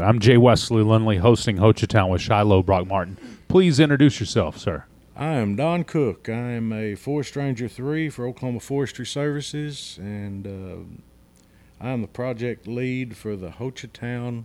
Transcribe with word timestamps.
I'm 0.00 0.20
Jay 0.20 0.36
Wesley 0.36 0.84
Lindley, 0.84 1.16
hosting 1.16 1.56
Hochatown 1.56 2.08
with 2.08 2.20
Shiloh 2.20 2.62
Brock 2.62 2.86
Martin. 2.86 3.16
Please 3.48 3.80
introduce 3.80 4.20
yourself, 4.20 4.56
sir. 4.56 4.84
I 5.16 5.32
am 5.32 5.56
Don 5.56 5.82
Cook. 5.82 6.28
I 6.28 6.34
am 6.52 6.72
a 6.72 6.94
Forest 6.94 7.34
Ranger 7.34 7.66
3 7.66 8.08
for 8.08 8.24
Oklahoma 8.24 8.60
Forestry 8.60 9.04
Services, 9.04 9.98
and 10.00 10.46
uh, 10.46 11.84
I 11.84 11.88
am 11.90 12.02
the 12.02 12.06
project 12.06 12.68
lead 12.68 13.16
for 13.16 13.34
the 13.34 13.48
Hochatown 13.48 14.44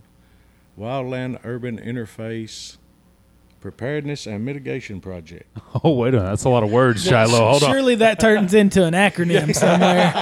Wildland 0.75 1.39
Urban 1.43 1.77
Interface 1.79 2.77
Preparedness 3.61 4.25
and 4.25 4.43
Mitigation 4.43 4.99
Project. 5.01 5.55
Oh, 5.83 5.93
wait 5.93 6.13
a 6.13 6.17
minute. 6.17 6.29
That's 6.29 6.45
a 6.45 6.49
lot 6.49 6.63
of 6.63 6.71
words, 6.71 7.03
Shiloh. 7.03 7.49
Hold 7.49 7.63
on. 7.63 7.71
Surely 7.71 7.95
that 7.95 8.19
turns 8.19 8.53
into 8.53 8.85
an 8.85 8.93
acronym 8.93 9.53
somewhere. 9.55 10.13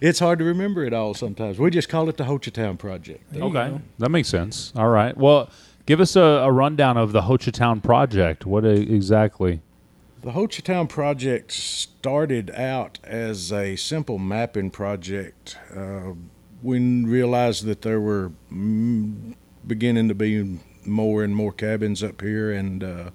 It's 0.00 0.18
hard 0.18 0.38
to 0.38 0.44
remember 0.44 0.84
it 0.84 0.94
all 0.94 1.12
sometimes. 1.14 1.58
We 1.58 1.70
just 1.70 1.88
call 1.88 2.08
it 2.08 2.16
the 2.16 2.24
Hochatown 2.24 2.78
Project. 2.78 3.30
There 3.32 3.42
you 3.42 3.48
Okay. 3.56 3.78
That 3.98 4.08
makes 4.10 4.28
sense. 4.28 4.72
All 4.74 4.88
right. 4.88 5.14
Well, 5.16 5.50
give 5.84 6.00
us 6.00 6.16
a, 6.16 6.20
a 6.20 6.50
rundown 6.50 6.96
of 6.96 7.12
the 7.12 7.22
Hochatown 7.22 7.82
project. 7.82 8.46
What 8.46 8.64
e- 8.64 8.94
exactly? 8.94 9.60
The 10.22 10.32
Hochatown 10.32 10.88
project 10.88 11.52
started 11.52 12.50
out 12.50 12.98
as 13.04 13.52
a 13.52 13.76
simple 13.76 14.18
mapping 14.18 14.70
project. 14.70 15.56
Uh, 15.74 16.12
we 16.62 16.78
realized 17.04 17.64
that 17.64 17.82
there 17.82 18.00
were 18.00 18.32
mm, 18.52 19.34
beginning 19.66 20.08
to 20.08 20.14
be 20.14 20.60
more 20.86 21.22
and 21.22 21.34
more 21.34 21.52
cabins 21.52 22.02
up 22.02 22.20
here, 22.20 22.50
and 22.52 22.82
uh, 22.84 23.10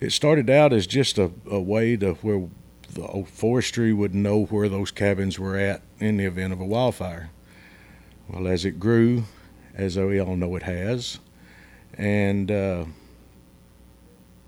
it 0.00 0.10
started 0.12 0.48
out 0.50 0.72
as 0.72 0.86
just 0.86 1.18
a, 1.18 1.30
a 1.50 1.60
way 1.60 1.96
to 1.96 2.14
where 2.14 2.48
the 2.94 3.24
forestry 3.30 3.92
would 3.92 4.14
know 4.14 4.44
where 4.46 4.68
those 4.68 4.90
cabins 4.90 5.38
were 5.38 5.56
at 5.56 5.82
in 6.00 6.16
the 6.16 6.24
event 6.24 6.52
of 6.52 6.60
a 6.60 6.64
wildfire. 6.64 7.30
Well, 8.28 8.46
as 8.48 8.64
it 8.64 8.78
grew, 8.80 9.24
as 9.74 9.96
we 9.96 10.18
all 10.20 10.36
know 10.36 10.54
it 10.56 10.62
has, 10.64 11.18
and 11.94 12.50
uh, 12.50 12.84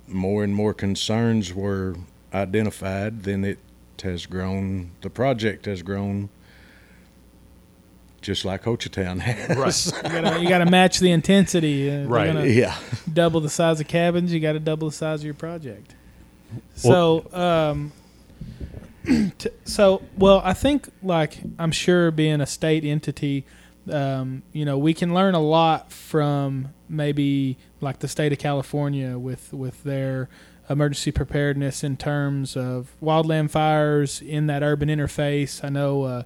more 0.07 0.43
and 0.45 0.55
more 0.55 0.75
concerns 0.75 1.55
were 1.55 1.97
identified, 2.35 3.23
then 3.23 3.45
it 3.45 3.59
has 4.03 4.27
grown. 4.27 4.91
The 5.03 5.11
project 5.11 5.67
has 5.67 5.83
grown, 5.83 6.29
just 8.21 8.45
like 8.45 8.65
Hochatown 8.65 9.21
has. 9.21 9.93
You 9.97 10.03
gotta, 10.03 10.41
you 10.43 10.49
gotta 10.49 10.71
match 10.71 10.99
the 11.01 11.11
intensity. 11.11 11.91
Uh, 11.91 12.05
Right. 12.07 12.49
Yeah. 12.49 12.77
double 13.13 13.41
the 13.41 13.51
size 13.51 13.81
of 13.81 13.89
cabins. 13.89 14.33
You 14.33 14.41
got 14.41 14.53
to 14.53 14.61
double 14.61 14.89
the 14.91 14.95
size 14.97 15.21
of 15.21 15.25
your 15.25 15.35
project. 15.35 15.95
So, 16.75 17.27
um, 17.33 17.93
t- 17.93 18.00
so 19.65 20.03
well, 20.17 20.41
I 20.45 20.53
think 20.53 20.89
like 21.03 21.39
I'm 21.59 21.73
sure 21.73 22.11
being 22.11 22.41
a 22.41 22.47
state 22.47 22.85
entity, 22.85 23.45
um, 23.91 24.43
you 24.53 24.65
know, 24.65 24.79
we 24.79 24.95
can 24.95 25.15
learn 25.15 25.35
a 25.35 25.41
lot 25.41 25.91
from 25.93 26.69
maybe 26.89 27.57
like 27.81 28.01
the 28.01 28.09
state 28.09 28.33
of 28.33 28.39
California 28.39 29.19
with 29.19 29.53
with 29.53 29.83
their 29.85 30.29
emergency 30.69 31.11
preparedness 31.11 31.83
in 31.83 31.97
terms 31.97 32.57
of 32.57 32.95
wildland 33.03 33.51
fires 33.51 34.23
in 34.23 34.47
that 34.47 34.63
urban 34.63 34.89
interface. 34.89 35.65
I 35.65 35.69
know 35.69 36.03
uh, 36.05 36.23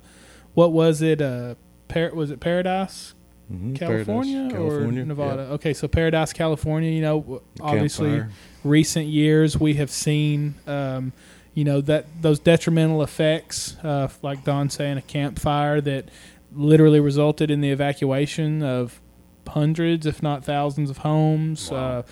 what 0.54 0.72
was 0.72 1.00
it? 1.02 1.20
Uh, 1.22 1.54
Par- 1.88 2.14
was 2.14 2.30
it 2.30 2.40
Paradise? 2.40 3.14
Mhm, 3.52 3.76
California, 3.76 4.48
Paradise, 4.48 4.52
California, 4.56 5.02
or 5.02 5.06
Nevada? 5.06 5.42
Okay, 5.52 5.74
so 5.74 5.86
Paradise, 5.86 6.32
California. 6.32 6.90
You 6.90 7.02
know, 7.02 7.42
obviously, 7.60 8.10
Campfire. 8.10 8.30
recent 8.64 9.06
years 9.06 9.58
we 9.60 9.74
have 9.74 9.90
seen, 9.90 10.54
um, 10.66 11.12
you 11.54 11.64
know, 11.64 11.80
that 11.82 12.06
those 12.20 12.38
detrimental 12.38 13.02
effects, 13.02 13.76
uh, 13.82 14.08
like 14.22 14.44
Don 14.44 14.68
saying, 14.70 14.98
a 14.98 15.02
campfire 15.02 15.80
that 15.80 16.08
literally 16.52 17.00
resulted 17.00 17.50
in 17.50 17.60
the 17.60 17.70
evacuation 17.70 18.62
of 18.62 19.00
hundreds, 19.48 20.06
if 20.06 20.22
not 20.22 20.44
thousands, 20.44 20.90
of 20.90 20.98
homes. 20.98 21.70
Uh, 21.70 22.02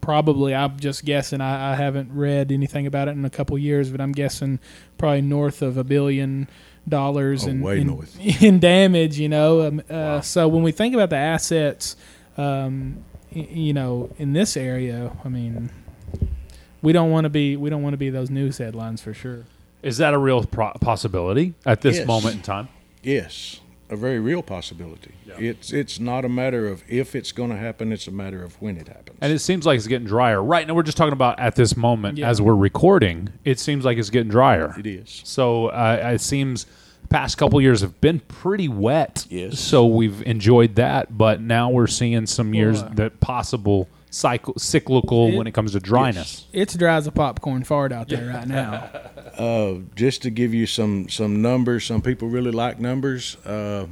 probably, 0.00 0.54
I'm 0.54 0.78
just 0.80 1.04
guessing. 1.04 1.40
I, 1.40 1.72
I 1.72 1.76
haven't 1.76 2.10
read 2.12 2.50
anything 2.52 2.86
about 2.86 3.08
it 3.08 3.12
in 3.12 3.24
a 3.24 3.30
couple 3.30 3.56
years, 3.58 3.90
but 3.90 4.00
I'm 4.00 4.12
guessing 4.12 4.58
probably 4.96 5.22
north 5.22 5.62
of 5.62 5.76
a 5.76 5.84
billion 5.84 6.48
dollars 6.88 7.44
Oh, 7.46 7.50
in, 7.50 7.62
in, 7.66 8.08
in 8.40 8.58
damage. 8.58 9.18
You 9.18 9.28
know, 9.28 9.66
um, 9.68 9.82
uh, 9.90 10.20
so 10.22 10.48
when 10.48 10.62
we 10.62 10.72
think 10.72 10.94
about 10.94 11.10
the 11.10 11.16
assets, 11.16 11.96
um, 12.36 13.04
y- 13.34 13.48
you 13.50 13.72
know, 13.72 14.10
in 14.18 14.32
this 14.32 14.56
area, 14.56 15.12
I 15.24 15.28
mean, 15.28 15.70
we 16.82 16.92
don't 16.92 17.10
want 17.10 17.24
to 17.24 17.30
be 17.30 17.56
we 17.56 17.70
don't 17.70 17.82
want 17.82 17.92
to 17.94 17.98
be 17.98 18.10
those 18.10 18.30
news 18.30 18.58
headlines 18.58 19.00
for 19.02 19.14
sure. 19.14 19.44
Is 19.82 19.98
that 19.98 20.12
a 20.14 20.18
real 20.18 20.44
pro- 20.44 20.72
possibility 20.80 21.54
at 21.64 21.80
this 21.82 21.98
Yes. 21.98 22.06
moment 22.06 22.34
in 22.36 22.42
time? 22.42 22.68
Yes, 23.02 23.60
a 23.90 23.96
very 23.96 24.18
real 24.18 24.42
possibility. 24.42 25.12
It's 25.38 25.72
it's 25.72 26.00
not 26.00 26.24
a 26.24 26.28
matter 26.28 26.66
of 26.66 26.82
if 26.88 27.14
it's 27.14 27.30
going 27.32 27.50
to 27.50 27.56
happen; 27.56 27.92
it's 27.92 28.06
a 28.08 28.10
matter 28.10 28.42
of 28.42 28.60
when 28.60 28.76
it 28.76 28.88
happens. 28.88 29.16
And 29.20 29.32
it 29.32 29.38
seems 29.38 29.64
like 29.66 29.76
it's 29.76 29.86
getting 29.86 30.06
drier. 30.06 30.42
Right 30.42 30.66
now, 30.66 30.74
we're 30.74 30.82
just 30.82 30.96
talking 30.96 31.12
about 31.12 31.38
at 31.38 31.54
this 31.54 31.76
moment 31.76 32.18
Yeah. 32.18 32.28
as 32.28 32.42
we're 32.42 32.56
recording. 32.56 33.28
It 33.44 33.58
seems 33.60 33.84
like 33.84 33.98
it's 33.98 34.10
getting 34.10 34.30
drier. 34.30 34.74
it 34.78 34.86
is. 34.86 35.20
So 35.24 35.66
uh, 35.68 36.10
it 36.14 36.20
seems 36.20 36.66
the 37.02 37.08
past 37.08 37.38
couple 37.38 37.60
years 37.60 37.80
have 37.82 38.00
been 38.00 38.18
pretty 38.20 38.66
wet. 38.68 39.26
Yes. 39.30 39.60
So 39.60 39.86
we've 39.86 40.22
enjoyed 40.26 40.74
that, 40.74 41.16
but 41.16 41.40
now 41.40 41.70
we're 41.70 41.86
seeing 41.86 42.26
some 42.26 42.52
years 42.54 42.82
Well, 42.82 42.90
uh, 42.90 42.94
that 42.94 43.20
possible 43.20 43.86
cycle 44.10 44.54
cyclical 44.58 45.28
It- 45.28 45.36
when 45.36 45.46
it 45.46 45.52
comes 45.54 45.72
to 45.72 45.80
dryness. 45.80 46.46
It's 46.52 46.74
dry 46.74 46.96
as 46.96 47.06
a 47.06 47.12
popcorn 47.12 47.64
fart 47.64 47.92
out 47.92 48.08
there 48.08 48.26
right 48.28 48.46
now. 48.48 48.90
Uh, 49.38 49.82
just 49.94 50.22
to 50.22 50.30
give 50.30 50.52
you 50.52 50.66
some 50.66 51.08
some 51.08 51.40
numbers, 51.40 51.84
some 51.84 52.02
people 52.02 52.26
really 52.26 52.50
like 52.50 52.80
numbers. 52.80 53.36
Uh, 53.46 53.86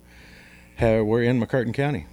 have, 0.76 1.06
were 1.06 1.22
in 1.22 1.40
McCurtain 1.40 1.74
County. 1.74 2.08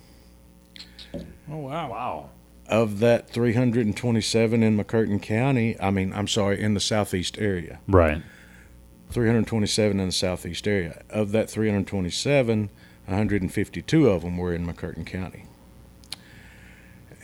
Oh 1.50 1.56
wow! 1.58 1.90
Wow. 1.90 2.30
Of 2.66 3.00
that 3.00 3.28
327 3.28 4.62
in 4.62 4.78
McCurtain 4.78 5.20
County, 5.20 5.78
I 5.80 5.90
mean, 5.90 6.12
I'm 6.14 6.28
sorry, 6.28 6.60
in 6.60 6.74
the 6.74 6.80
southeast 6.80 7.38
area. 7.38 7.80
Right. 7.86 8.22
327 9.10 10.00
in 10.00 10.06
the 10.06 10.12
southeast 10.12 10.66
area. 10.66 11.02
Of 11.10 11.32
that 11.32 11.50
327, 11.50 12.70
152 13.06 14.08
of 14.08 14.22
them 14.22 14.38
were 14.38 14.54
in 14.54 14.66
McCurtain 14.66 15.06
County. 15.06 15.44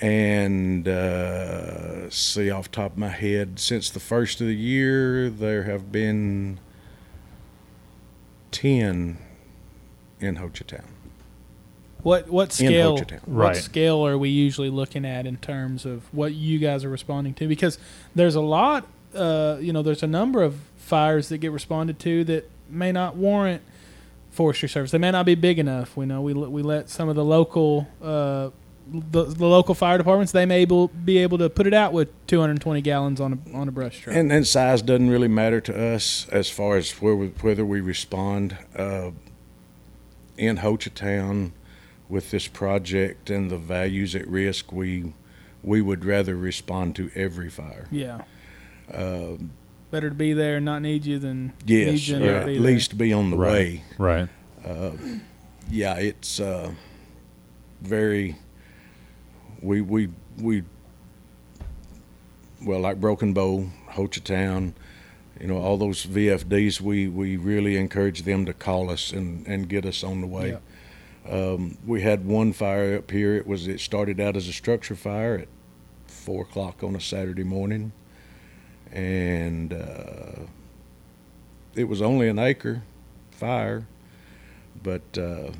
And 0.00 0.88
uh, 0.88 2.08
see, 2.10 2.50
off 2.50 2.64
the 2.64 2.76
top 2.76 2.92
of 2.92 2.98
my 2.98 3.08
head, 3.08 3.58
since 3.58 3.90
the 3.90 4.00
first 4.00 4.40
of 4.40 4.46
the 4.46 4.54
year, 4.54 5.28
there 5.28 5.64
have 5.64 5.92
been 5.92 6.58
10 8.50 9.18
in 10.20 10.36
Hochatown. 10.36 10.86
What 12.02 12.28
what 12.28 12.52
scale? 12.52 12.98
Hochatown. 12.98 13.26
What 13.28 13.56
scale 13.56 14.06
are 14.06 14.16
we 14.18 14.28
usually 14.30 14.70
looking 14.70 15.04
at 15.04 15.26
in 15.26 15.36
terms 15.36 15.84
of 15.84 16.02
what 16.14 16.34
you 16.34 16.58
guys 16.58 16.84
are 16.84 16.88
responding 16.90 17.34
to? 17.34 17.48
Because 17.48 17.78
there's 18.14 18.34
a 18.34 18.40
lot, 18.40 18.86
uh, 19.14 19.58
you 19.60 19.72
know, 19.72 19.82
there's 19.82 20.02
a 20.02 20.06
number 20.08 20.42
of 20.42 20.56
fires 20.76 21.28
that 21.28 21.38
get 21.38 21.52
responded 21.52 21.98
to 22.00 22.24
that 22.24 22.50
may 22.68 22.92
not 22.92 23.16
warrant 23.16 23.62
forestry 24.30 24.68
service. 24.68 24.90
They 24.90 24.98
may 24.98 25.10
not 25.10 25.26
be 25.26 25.34
big 25.34 25.58
enough. 25.58 25.96
We 25.96 26.06
know 26.06 26.20
we 26.22 26.32
let- 26.32 26.50
we 26.50 26.62
let 26.62 26.88
some 26.88 27.08
of 27.08 27.16
the 27.16 27.24
local. 27.24 27.88
Uh, 28.02 28.50
the, 28.92 29.22
the 29.24 29.46
local 29.46 29.76
fire 29.76 29.98
departments 29.98 30.32
they 30.32 30.46
may 30.46 30.62
able, 30.62 30.88
be 30.88 31.18
able 31.18 31.38
to 31.38 31.48
put 31.48 31.68
it 31.68 31.72
out 31.74 31.92
with 31.92 32.08
220 32.26 32.80
gallons 32.80 33.20
on 33.20 33.40
a 33.46 33.56
on 33.56 33.68
a 33.68 33.70
brush 33.70 34.00
truck. 34.00 34.16
And, 34.16 34.32
and 34.32 34.44
size 34.44 34.82
doesn't 34.82 35.08
really 35.10 35.28
matter 35.28 35.60
to 35.60 35.94
us 35.94 36.26
as 36.32 36.50
far 36.50 36.76
as 36.76 36.90
where 37.00 37.14
we, 37.14 37.28
whether 37.28 37.64
we 37.64 37.80
respond. 37.80 38.56
Uh, 38.74 39.10
in 40.36 40.56
Hochatown, 40.56 41.52
with 42.10 42.30
this 42.30 42.48
project 42.48 43.30
and 43.30 43.50
the 43.50 43.56
values 43.56 44.14
at 44.14 44.26
risk, 44.28 44.72
we 44.72 45.12
we 45.62 45.80
would 45.80 46.04
rather 46.04 46.34
respond 46.36 46.96
to 46.96 47.10
every 47.14 47.48
fire. 47.50 47.86
yeah, 47.90 48.22
Uh, 48.92 49.36
better 49.90 50.08
to 50.08 50.14
be 50.14 50.32
there 50.32 50.56
and 50.56 50.64
not 50.64 50.80
need 50.82 51.04
you 51.04 51.18
than 51.18 51.52
yes, 51.66 51.86
need 51.92 52.08
you 52.08 52.16
and 52.16 52.24
or 52.24 52.32
not 52.32 52.40
at 52.42 52.46
be 52.46 52.52
there. 52.54 52.62
least 52.62 52.96
be 52.98 53.12
on 53.12 53.30
the 53.30 53.36
Right. 53.36 53.50
way. 53.52 53.84
Right. 53.98 54.28
Yeah, 55.70 55.94
it's 55.96 56.40
uh, 56.40 56.72
very. 57.80 58.36
We 59.62 59.80
we 59.82 60.08
we. 60.38 60.64
Well, 62.64 62.80
like 62.80 63.00
Broken 63.00 63.32
Bow, 63.32 63.68
Hochatown, 63.92 64.72
you 65.40 65.46
know, 65.46 65.56
all 65.58 65.78
those 65.78 66.04
VFDs, 66.04 66.80
we, 66.80 67.08
we 67.08 67.36
really 67.38 67.76
encourage 67.78 68.24
them 68.24 68.44
to 68.44 68.52
call 68.52 68.90
us 68.90 69.12
and, 69.12 69.46
and 69.46 69.66
get 69.66 69.86
us 69.86 70.04
on 70.04 70.20
the 70.20 70.26
way. 70.26 70.58
Um, 71.28 71.76
we 71.86 72.02
had 72.02 72.24
one 72.24 72.52
fire 72.52 72.96
up 72.96 73.10
here. 73.10 73.36
It 73.36 73.46
was 73.46 73.66
it 73.66 73.80
started 73.80 74.20
out 74.20 74.36
as 74.36 74.48
a 74.48 74.52
structure 74.52 74.96
fire 74.96 75.38
at 75.38 75.48
four 76.06 76.42
o'clock 76.42 76.82
on 76.82 76.96
a 76.96 77.00
Saturday 77.00 77.44
morning, 77.44 77.92
and 78.90 79.72
uh, 79.72 80.42
it 81.74 81.84
was 81.84 82.00
only 82.02 82.28
an 82.28 82.38
acre 82.38 82.82
fire, 83.30 83.86
but 84.82 85.02
uh, 85.18 85.50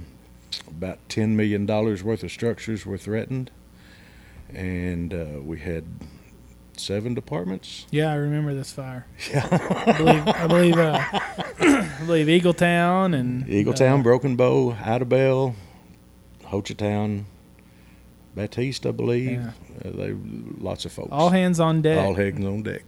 about 0.69 0.99
ten 1.09 1.37
million 1.37 1.67
dollars 1.67 2.03
worth 2.03 2.23
of 2.23 2.31
structures 2.31 2.87
were 2.87 2.99
threatened, 2.99 3.51
and 4.53 5.13
uh, 5.13 5.41
we 5.43 5.61
had 5.61 5.85
seven 6.81 7.15
departments. 7.15 7.87
Yeah, 7.91 8.11
I 8.11 8.15
remember 8.17 8.55
this 8.55 8.73
fire. 8.73 9.07
Yeah, 9.31 9.47
I 9.87 9.93
believe 9.93 10.29
I 10.29 10.47
believe 10.47 10.79
uh, 10.79 11.01
I 11.61 12.05
believe 12.07 12.27
Eagletown 12.27 13.19
and 13.19 13.47
Eagletown, 13.47 14.01
uh, 14.01 14.03
Broken 14.03 14.37
Bow, 14.37 14.73
Idabel, 14.73 15.55
Hochatown, 16.45 17.25
Battiest, 18.37 18.87
I 18.87 18.93
believe. 18.93 19.33
Yeah. 19.33 19.51
Uh, 19.85 19.91
they 19.97 20.17
lots 20.59 20.85
of 20.85 20.93
folks. 20.93 21.11
all 21.13 21.31
hands 21.31 21.61
on 21.61 21.83
deck. 21.83 21.99
All 21.99 22.15
hands 22.15 22.45
on 22.45 22.63
deck. 22.63 22.83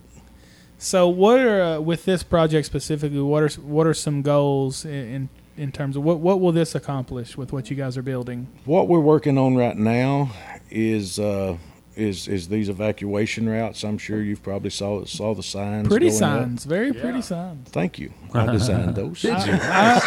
So, 0.79 1.09
what 1.09 1.39
are 1.39 1.62
uh, 1.62 1.81
with 1.81 2.05
this 2.05 2.23
project 2.23 2.67
specifically? 2.67 3.21
What 3.21 3.43
are 3.43 3.61
what 3.61 3.87
are 3.87 3.94
some 3.94 4.23
goals 4.23 4.85
in, 4.85 4.93
in 4.93 5.29
in 5.56 5.73
terms 5.73 5.97
of 5.97 6.03
what 6.03 6.19
what 6.19 6.41
will 6.41 6.53
this 6.53 6.75
accomplish 6.75 7.37
with 7.37 7.53
what 7.53 7.71
you 7.71 7.77
guys 7.77 7.97
are 7.97 8.03
building? 8.03 8.49
What 8.65 8.89
we're 8.89 9.00
working 9.00 9.39
on 9.39 9.55
right 9.55 9.77
now 9.77 10.33
is 10.71 11.19
uh, 11.19 11.56
is 11.97 12.29
is 12.29 12.49
these 12.49 12.69
evacuation 12.69 13.49
routes. 13.49 13.85
I'm 13.85 13.99
sure 13.99 14.23
you've 14.23 14.43
probably 14.43 14.71
saw 14.71 15.05
saw 15.05 15.35
the 15.35 15.43
signs. 15.43 15.89
Pretty 15.89 16.06
going 16.09 16.23
up. 16.23 16.39
signs, 16.41 16.65
very 16.65 16.93
pretty 16.93 17.23
signs. 17.23 17.69
Thank 17.69 17.99
you. 17.99 18.12
I 18.33 18.47
designed 18.47 18.94
those. 18.94 19.25
I, 19.29 20.00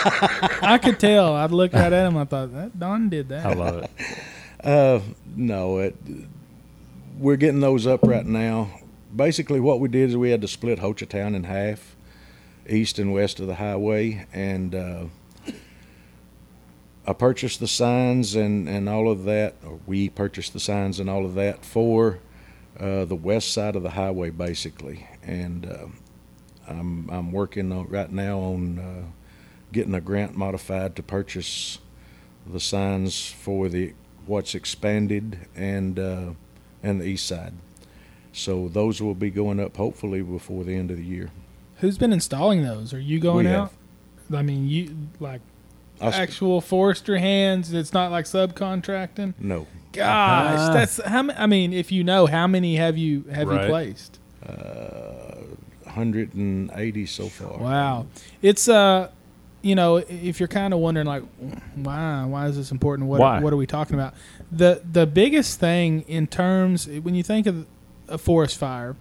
I, 0.62 0.74
I 0.74 0.78
could 0.78 1.00
tell. 1.00 1.36
I'd 1.36 1.52
look 1.52 1.74
right 1.74 1.92
at 1.94 2.08
him. 2.08 2.18
I 2.18 2.26
thought 2.26 2.54
that 2.54 2.80
Don 2.80 3.10
did 3.10 3.30
that. 3.30 3.46
I 3.46 3.54
love 3.54 3.84
it. 3.84 3.92
Uh, 4.64 5.00
no, 5.36 5.78
it, 5.78 5.96
we're 7.20 7.36
getting 7.36 7.60
those 7.60 7.86
up 7.86 8.02
right 8.04 8.26
now. 8.26 8.80
Basically, 9.16 9.60
what 9.60 9.80
we 9.80 9.88
did 9.88 10.10
is 10.10 10.18
we 10.18 10.32
had 10.32 10.42
to 10.42 10.48
split 10.48 10.80
Hochatown 10.80 11.36
in 11.36 11.44
half, 11.44 11.96
east 12.68 13.00
and 13.00 13.14
west 13.14 13.40
of 13.40 13.48
the 13.48 13.56
highway, 13.56 14.26
and 14.34 14.74
uh, 14.76 15.04
I 17.08 17.14
purchased 17.14 17.60
the 17.60 17.68
signs 17.68 18.36
and, 18.36 18.68
and 18.68 18.90
all 18.90 19.12
of 19.12 19.26
that, 19.26 19.56
or 19.64 19.80
we 19.86 20.10
purchased 20.10 20.54
the 20.54 20.60
signs 20.60 21.00
and 21.00 21.10
all 21.10 21.26
of 21.26 21.36
that 21.36 21.64
for 21.64 22.20
uh, 22.80 23.06
the 23.06 23.16
west 23.16 23.54
side 23.54 23.76
of 23.76 23.84
the 23.84 23.92
highway, 23.92 24.32
basically. 24.32 25.08
And 25.24 25.66
uh, 25.66 25.88
I'm 26.68 27.10
I'm 27.10 27.32
working 27.32 27.72
on, 27.72 27.88
right 27.90 28.12
now 28.12 28.40
on 28.40 28.80
uh, 28.80 29.04
getting 29.72 29.94
a 29.94 30.02
grant 30.02 30.36
modified 30.36 30.96
to 30.96 31.04
purchase 31.04 31.80
the 32.46 32.60
signs 32.60 33.28
for 33.30 33.70
the 33.70 33.94
what's 34.26 34.56
expanded 34.56 35.48
and 35.56 36.00
uh, 36.00 36.32
and 36.82 37.02
the 37.02 37.06
east 37.06 37.28
side. 37.28 37.54
So 38.34 38.68
those 38.68 39.02
will 39.02 39.16
be 39.16 39.30
going 39.30 39.60
up 39.60 39.78
hopefully 39.78 40.22
before 40.22 40.64
the 40.64 40.76
end 40.76 40.92
of 40.92 40.98
the 40.98 41.06
year. 41.06 41.32
Who's 41.78 41.98
been 41.98 42.12
installing 42.14 42.64
those? 42.64 42.94
Are 42.94 43.00
you 43.00 43.20
going 43.20 43.46
We 43.46 43.52
out? 43.52 43.72
I 44.34 44.42
mean, 44.42 44.68
you 44.68 44.98
like 45.20 45.42
actual 46.14 46.62
forester 46.62 47.18
hands. 47.18 47.74
It's 47.74 47.94
not 47.94 48.12
like 48.12 48.26
subcontracting. 48.26 49.34
no, 49.40 49.68
Gosh, 49.94 50.60
Ah. 50.60 50.74
that's 50.74 51.02
how. 51.06 51.24
ma- 51.24 51.34
I 51.38 51.46
mean, 51.48 51.72
if 51.74 51.92
you 51.92 52.04
know, 52.04 52.26
how 52.26 52.48
many 52.48 52.76
have 52.76 52.98
you 52.98 53.24
have 53.32 53.48
Right. 53.48 53.64
you 53.64 53.70
placed? 53.70 54.20
uh, 54.48 55.36
180 55.86 57.06
so 57.06 57.28
far. 57.30 57.58
Wow, 57.58 58.08
it's 58.42 58.68
uh, 58.68 59.10
you 59.62 59.74
know, 59.76 59.98
if 59.98 60.40
you're 60.40 60.48
kind 60.48 60.74
of 60.74 60.80
wondering 60.80 61.08
like, 61.08 61.24
why, 61.76 62.24
why 62.26 62.48
is 62.48 62.56
this 62.58 62.72
important? 62.72 63.10
What, 63.10 63.20
Why? 63.20 63.40
what 63.40 63.52
are 63.54 63.58
we 63.58 63.66
talking 63.66 63.96
about? 63.96 64.14
The 64.52 64.82
the 64.90 65.08
biggest 65.08 65.60
thing 65.60 66.02
in 66.08 66.28
terms 66.28 66.88
when 66.88 67.16
you 67.16 67.24
think 67.24 67.48
of 67.48 67.66
a 68.08 68.18
forest 68.18 68.58
fire, 68.58 68.96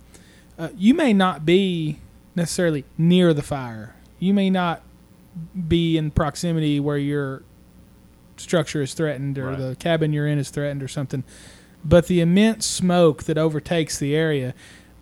uh, 0.59 0.69
you 0.77 0.95
may 0.95 1.13
not 1.13 1.45
be 1.45 1.99
necessarily 2.35 2.85
near 2.97 3.35
the 3.35 3.43
fire. 3.43 3.95
You 4.19 4.33
may 4.33 4.49
not 4.49 4.81
be 5.69 5.97
in 5.97 6.11
proximity 6.11 6.79
where 6.81 6.99
your 6.99 7.43
structure 8.37 8.83
is 8.83 8.95
threatened 8.95 9.39
or 9.39 9.47
Right. 9.49 9.59
the 9.59 9.77
cabin 9.77 10.13
you're 10.13 10.27
in 10.27 10.39
is 10.39 10.51
threatened 10.51 10.83
or 10.83 10.89
something. 10.89 11.25
But 11.85 12.07
the 12.07 12.21
immense 12.21 12.67
smoke 12.67 13.25
that 13.25 13.37
overtakes 13.39 13.99
the 13.99 14.15
area 14.17 14.55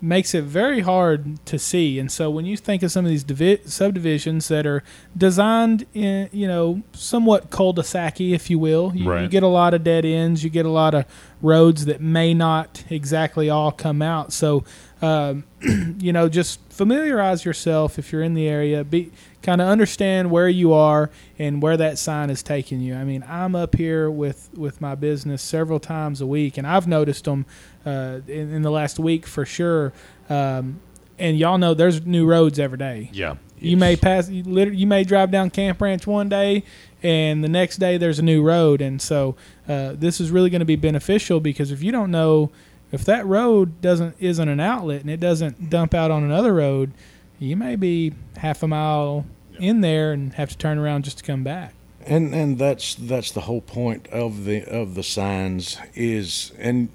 makes 0.04 0.34
it 0.34 0.42
very 0.42 0.80
hard 0.80 1.44
to 1.46 1.56
see. 1.60 1.96
And 2.00 2.10
so 2.10 2.28
when 2.28 2.44
you 2.44 2.56
think 2.56 2.82
of 2.82 2.90
some 2.90 3.04
of 3.04 3.08
these 3.08 3.22
divi- 3.22 3.60
subdivisions 3.64 4.48
that 4.48 4.66
are 4.66 4.82
designed 5.16 5.86
in, 5.94 6.28
you 6.32 6.48
know, 6.48 6.82
somewhat 6.92 7.50
cul-de-sac 7.50 8.20
if 8.20 8.50
you 8.50 8.58
will, 8.58 8.90
you, 8.96 9.14
you 9.16 9.28
get 9.28 9.44
a 9.44 9.48
lot 9.48 9.74
of 9.74 9.84
dead 9.84 10.04
ends, 10.04 10.42
you 10.42 10.50
get 10.50 10.66
a 10.66 10.70
lot 10.70 10.92
of 10.92 11.04
roads 11.40 11.84
that 11.84 12.00
may 12.00 12.34
not 12.34 12.82
exactly 12.90 13.48
all 13.48 13.70
come 13.70 14.02
out. 14.02 14.32
So, 14.32 14.64
um, 15.00 15.44
you 16.00 16.12
know, 16.12 16.28
just 16.28 16.58
familiarize 16.68 17.44
yourself 17.44 17.96
if 17.96 18.10
you're 18.10 18.22
in 18.24 18.34
the 18.34 18.48
area. 18.48 18.82
Be 18.82 19.12
kind 19.42 19.60
of 19.60 19.68
understand 19.68 20.30
where 20.30 20.48
you 20.48 20.72
are 20.72 21.10
and 21.38 21.60
where 21.62 21.76
that 21.76 21.98
sign 21.98 22.30
is 22.30 22.42
taking 22.42 22.80
you. 22.80 22.94
I 22.94 23.04
mean, 23.04 23.24
I'm 23.28 23.54
up 23.54 23.76
here 23.76 24.10
with 24.10 24.50
with 24.54 24.80
my 24.80 24.94
business 24.94 25.42
several 25.42 25.80
times 25.80 26.20
a 26.20 26.26
week, 26.26 26.56
and 26.58 26.66
I've 26.66 26.86
noticed 26.86 27.24
them 27.24 27.46
uh, 27.84 28.20
in, 28.26 28.52
in 28.54 28.62
the 28.62 28.70
last 28.70 28.98
week 28.98 29.26
for 29.26 29.44
sure. 29.44 29.92
Um, 30.28 30.80
and 31.18 31.38
y'all 31.38 31.58
know 31.58 31.74
there's 31.74 32.04
new 32.04 32.26
roads 32.26 32.58
every 32.58 32.78
day. 32.78 33.10
Yeah. 33.12 33.36
You 33.58 33.76
may 33.76 33.94
pass. 33.94 34.28
You, 34.28 34.42
literally, 34.42 34.78
you 34.78 34.88
may 34.88 35.04
drive 35.04 35.30
down 35.30 35.50
Camp 35.50 35.80
Ranch 35.80 36.04
one 36.04 36.28
day, 36.28 36.64
and 37.02 37.44
the 37.44 37.48
next 37.48 37.76
day 37.76 37.96
there's 37.96 38.18
a 38.18 38.22
new 38.22 38.42
road. 38.42 38.80
And 38.80 39.00
so 39.00 39.36
uh, 39.68 39.92
this 39.92 40.20
is 40.20 40.30
really 40.32 40.50
going 40.50 40.60
to 40.60 40.66
be 40.66 40.74
beneficial 40.74 41.38
because 41.38 41.70
if 41.70 41.80
you 41.82 41.92
don't 41.92 42.10
know 42.10 42.50
if 42.90 43.04
that 43.04 43.24
road 43.24 43.80
doesn't 43.80 44.16
isn't 44.18 44.48
an 44.48 44.58
outlet 44.58 45.00
and 45.00 45.10
it 45.10 45.20
doesn't 45.20 45.70
dump 45.70 45.94
out 45.94 46.10
on 46.10 46.24
another 46.24 46.54
road, 46.54 46.92
you 47.42 47.56
may 47.56 47.76
be 47.76 48.12
half 48.36 48.62
a 48.62 48.68
mile 48.68 49.26
in 49.58 49.80
there 49.80 50.12
and 50.12 50.32
have 50.34 50.50
to 50.50 50.56
turn 50.58 50.78
around 50.78 51.04
just 51.04 51.18
to 51.18 51.24
come 51.24 51.42
back. 51.44 51.74
And 52.06 52.34
and 52.34 52.58
that's 52.58 52.94
that's 52.94 53.30
the 53.30 53.42
whole 53.42 53.60
point 53.60 54.06
of 54.08 54.44
the 54.44 54.64
of 54.64 54.94
the 54.94 55.02
signs 55.02 55.78
is 55.94 56.52
and 56.58 56.88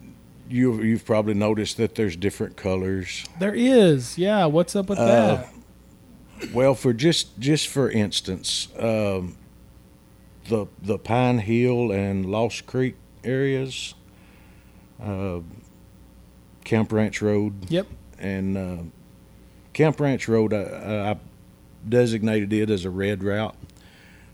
you 0.49 0.81
you've 0.81 1.05
probably 1.05 1.33
noticed 1.33 1.77
that 1.77 1.95
there's 1.95 2.15
different 2.15 2.55
colors. 2.57 3.25
There 3.39 3.53
is, 3.53 4.17
yeah. 4.17 4.45
What's 4.45 4.75
up 4.75 4.89
with 4.89 4.99
Uh, 4.99 5.05
that? 5.05 5.49
Well, 6.53 6.75
for 6.75 6.93
just 6.93 7.39
just 7.39 7.67
for 7.67 7.89
instance, 7.89 8.67
um, 8.77 9.37
the 10.49 10.67
the 10.81 10.97
Pine 10.97 11.39
Hill 11.39 11.91
and 11.91 12.25
Lost 12.25 12.65
Creek 12.67 12.95
areas, 13.23 13.95
uh, 15.01 15.39
Camp 16.63 16.91
Ranch 16.91 17.21
Road, 17.21 17.69
Yep. 17.69 17.87
and 18.19 18.57
uh, 18.57 18.77
Camp 19.77 19.99
Ranch 19.99 20.27
Road, 20.27 20.55
I, 20.55 21.11
I 21.11 21.17
designated 21.87 22.51
it 22.51 22.71
as 22.71 22.83
a 22.83 22.89
red 22.89 23.23
route, 23.23 23.55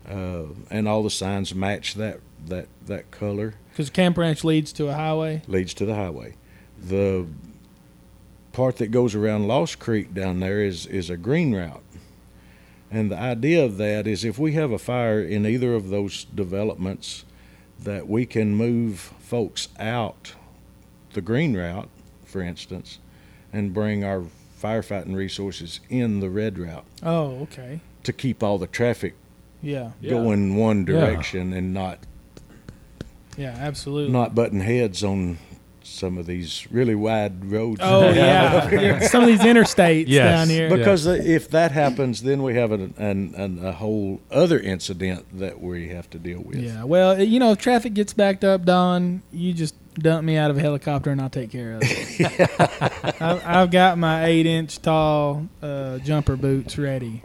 uh, 0.08 0.44
and 0.70 0.88
all 0.88 1.02
the 1.02 1.10
signs 1.10 1.54
match 1.54 1.96
that 1.96 2.20
that 2.46 2.66
that 2.86 3.10
color 3.10 3.52
Because 3.68 3.90
Camp 3.90 4.16
Ranch 4.16 4.42
leads 4.42 4.72
to 4.72 4.88
a 4.88 4.94
highway. 4.94 5.42
leads 5.46 5.74
to 5.74 5.84
the 5.84 5.96
highway. 5.96 6.36
The 6.82 7.26
part 8.52 8.76
that 8.76 8.86
goes 8.86 9.14
around 9.14 9.46
Lost 9.46 9.78
Creek 9.78 10.14
down 10.14 10.40
there 10.40 10.62
is 10.62 10.86
is 10.86 11.10
a 11.10 11.16
green 11.18 11.54
route. 11.54 11.82
And 12.90 13.10
the 13.10 13.18
idea 13.18 13.62
of 13.62 13.76
that 13.76 14.06
is 14.06 14.24
if 14.24 14.38
we 14.38 14.52
have 14.52 14.70
a 14.70 14.78
fire 14.78 15.20
in 15.20 15.44
either 15.44 15.74
of 15.74 15.90
those 15.90 16.24
developments 16.24 17.26
that 17.78 18.08
we 18.08 18.24
can 18.24 18.54
move 18.54 19.12
folks 19.20 19.68
out 19.78 20.32
the 21.12 21.20
green 21.20 21.54
route, 21.54 21.90
for 22.24 22.40
instance, 22.40 22.98
and 23.52 23.74
bring 23.74 24.04
our 24.04 24.24
firefighting 24.68 25.14
resources 25.14 25.80
in 25.90 26.20
the 26.20 26.30
red 26.30 26.58
route 26.58 26.86
Oh, 27.02 27.40
okay. 27.42 27.80
to 28.02 28.12
keep 28.14 28.42
all 28.42 28.56
the 28.56 28.66
traffic 28.66 29.14
Yeah. 29.62 29.90
Yeah. 30.00 30.10
going 30.10 30.56
one 30.56 30.78
Yeah. 30.86 31.00
direction 31.00 31.52
and 31.52 31.74
not 31.74 31.98
Yeah, 33.36 33.54
absolutely. 33.58 34.10
not 34.12 34.34
butting 34.34 34.60
heads 34.60 35.04
on 35.04 35.36
some 35.82 36.16
of 36.16 36.24
these 36.24 36.66
really 36.70 36.94
wide 36.94 37.44
roads. 37.50 37.80
Oh 37.82 38.08
yeah, 38.08 38.70
Yeah, 38.70 39.00
some 39.08 39.22
of 39.22 39.28
these 39.28 39.40
interstates 39.40 40.06
Yes. 40.08 40.24
down 40.40 40.48
here. 40.48 40.70
But- 40.70 40.78
Because 40.78 41.04
if 41.06 41.50
that 41.50 41.72
happens, 41.72 42.22
then 42.22 42.42
we 42.42 42.54
have 42.54 42.72
an, 42.72 42.94
an, 42.96 43.34
an, 43.36 43.58
a 43.62 43.72
whole 43.72 44.20
other 44.30 44.58
incident 44.58 45.26
that 45.38 45.60
we 45.60 45.88
have 45.88 46.08
to 46.10 46.18
deal 46.18 46.40
with. 46.40 46.56
Yeah, 46.56 46.84
well, 46.84 47.22
you 47.22 47.38
know, 47.38 47.52
if 47.52 47.58
traffic 47.58 47.92
gets 47.92 48.14
backed 48.14 48.44
up, 48.44 48.64
Don, 48.64 49.20
you 49.30 49.52
just 49.52 49.74
dump 49.94 50.24
me 50.24 50.36
out 50.36 50.50
of 50.50 50.56
a 50.56 50.60
helicopter 50.60 51.10
and 51.10 51.20
I'll 51.20 51.30
take 51.30 51.50
care 51.50 51.74
of 51.74 51.82
it. 51.84 52.50
I've, 53.22 53.46
I've 53.46 53.70
got 53.70 53.98
my 53.98 54.24
eight-inch 54.26 54.82
tall 54.82 55.48
uh, 55.62 55.98
jumper 55.98 56.36
boots 56.36 56.76
ready. 56.78 57.22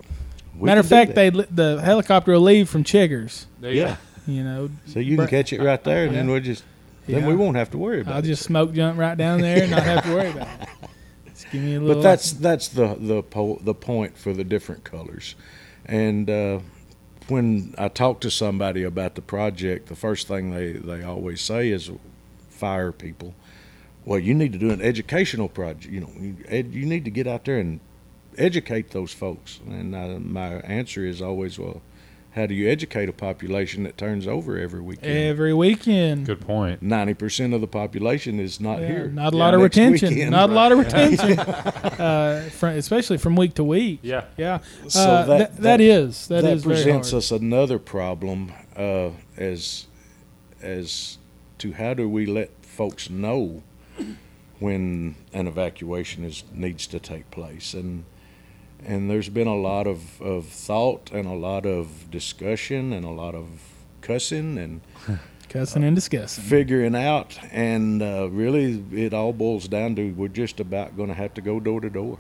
We 0.58 0.66
Matter 0.66 0.82
of 0.82 0.88
fact, 0.90 1.16
they 1.16 1.30
the 1.30 1.80
helicopter 1.84 2.34
will 2.34 2.42
leave 2.42 2.70
from 2.70 2.84
Chiggers. 2.84 3.46
There 3.60 3.72
yeah. 3.72 3.96
You 4.28 4.44
know, 4.44 4.70
So 4.88 5.00
you 5.00 5.16
can 5.16 5.26
But- 5.26 5.30
catch 5.30 5.54
it 5.54 5.62
right 5.62 5.84
there, 5.84 6.06
and 6.06 6.16
then 6.16 6.30
we'll 6.30 6.42
just 6.42 6.64
then 7.08 7.22
Yeah. 7.22 7.28
we 7.28 7.36
won't 7.36 7.56
have 7.58 7.72
to 7.72 7.78
worry 7.78 8.02
about 8.02 8.14
I'll 8.14 8.20
it. 8.20 8.26
just 8.26 8.44
smoke 8.44 8.74
jump 8.74 9.00
right 9.00 9.18
down 9.18 9.42
there 9.42 9.64
and 9.64 9.72
not 9.72 9.84
have 9.84 10.04
to 10.04 10.14
worry 10.14 10.30
about 10.30 10.48
it. 10.62 10.70
It's 11.26 11.46
Give 11.46 11.64
me 11.64 11.76
a 11.76 11.80
little. 11.80 11.96
but 11.96 12.02
that's 12.04 12.34
that's 12.34 12.68
the 12.68 12.96
the 13.00 13.24
po- 13.24 13.60
the 13.64 13.74
point 13.74 14.18
for 14.18 14.34
the 14.34 14.44
different 14.44 14.84
colors, 14.84 15.36
and 15.86 16.30
uh, 16.30 16.60
when 17.30 17.74
I 17.78 17.88
talk 17.88 18.20
to 18.22 18.30
somebody 18.30 18.84
about 18.84 19.16
the 19.16 19.22
project, 19.22 19.88
the 19.88 19.96
first 19.96 20.28
thing 20.28 20.52
they 20.52 20.74
they 20.74 21.02
always 21.04 21.40
say 21.42 21.70
is, 21.70 21.90
fire 22.60 22.92
people. 22.92 23.34
Well, 24.06 24.20
you 24.20 24.34
need 24.34 24.52
to 24.54 24.60
do 24.60 24.70
an 24.72 24.82
educational 24.82 25.50
project. 25.50 25.86
You 25.94 26.02
know, 26.02 26.12
you, 26.20 26.36
ed, 26.48 26.74
you 26.74 26.86
need 26.86 27.06
to 27.06 27.12
get 27.12 27.28
out 27.28 27.46
there 27.46 27.58
and 27.58 27.80
educate 28.38 28.92
those 28.92 29.14
folks. 29.14 29.60
And 29.68 29.94
uh, 29.96 30.20
my 30.20 30.56
answer 30.62 31.06
is 31.06 31.22
always, 31.22 31.60
well, 31.60 31.82
how 32.32 32.46
do 32.46 32.54
you 32.54 32.70
educate 32.70 33.10
a 33.10 33.14
population 33.14 33.84
that 33.84 33.98
turns 33.98 34.28
over 34.28 34.58
every 34.58 34.82
weekend? 34.82 35.18
every 35.18 35.54
weekend. 35.54 36.26
Good 36.28 36.42
point. 36.42 36.82
Ninety 36.82 37.14
percent 37.16 37.54
of 37.54 37.62
the 37.62 37.68
population 37.68 38.40
is 38.40 38.60
not 38.60 38.80
Yeah, 38.82 38.88
here. 38.88 39.08
Not 39.08 39.34
a 39.34 39.38
Yeah, 39.38 39.44
lot 39.44 39.54
of 39.56 39.62
retention. 39.62 40.10
weekend. 40.10 40.32
Not 40.32 40.50
a 40.50 40.54
lot 40.54 40.72
of 40.72 40.78
retention. 40.80 41.40
uh, 41.40 42.50
from, 42.52 42.70
especially 42.76 43.18
from 43.18 43.36
week 43.36 43.56
to 43.56 43.64
week. 43.64 44.00
Yeah. 44.04 44.26
Yeah. 44.38 44.60
So 44.88 45.00
Uh, 45.02 45.06
that- 45.06 45.28
that, 45.28 45.56
that- 45.56 45.62
that 45.64 45.82
is 45.82 46.28
that 46.28 46.44
that 46.44 46.54
is 46.54 46.64
very 46.64 46.76
presents 46.76 47.12
hard. 47.12 47.18
us 47.24 47.32
another 47.32 47.80
problem 47.80 48.52
uh, 48.76 49.10
as 49.38 49.88
as 50.62 51.18
to 51.60 51.74
how 51.74 51.94
do 51.94 52.08
we 52.10 52.26
let 52.26 52.50
folks 52.66 53.10
know 53.10 53.64
when 54.60 55.16
an 55.34 55.48
evacuation 55.48 56.24
is 56.26 56.44
needs 56.54 56.88
to 56.88 57.00
take 57.00 57.30
place 57.32 57.74
and 57.74 58.04
and 58.86 59.10
there's 59.10 59.28
been 59.28 59.48
a 59.48 59.56
lot 59.58 59.86
of, 59.88 60.22
of 60.22 60.46
thought 60.46 61.12
and 61.12 61.28
a 61.28 61.34
lot 61.34 61.66
of 61.66 62.10
discussion 62.10 62.94
and 62.94 63.06
a 63.06 63.10
lot 63.10 63.36
of 63.36 63.48
cussing 64.02 64.58
and 64.58 64.82
Cussing 65.50 65.84
and 65.84 65.96
discussing. 65.96 66.44
figuring 66.44 66.96
out 66.96 67.38
and 67.52 68.02
uh, 68.04 68.30
really 68.32 68.84
it 68.94 69.14
all 69.14 69.34
boils 69.34 69.68
down 69.68 69.96
to 69.96 70.12
we're 70.14 70.28
just 70.30 70.60
about 70.60 70.96
going 70.96 71.10
to 71.10 71.16
have 71.16 71.34
to 71.34 71.42
go 71.42 71.60
door 71.60 71.82
to 71.82 71.90
door 71.90 72.20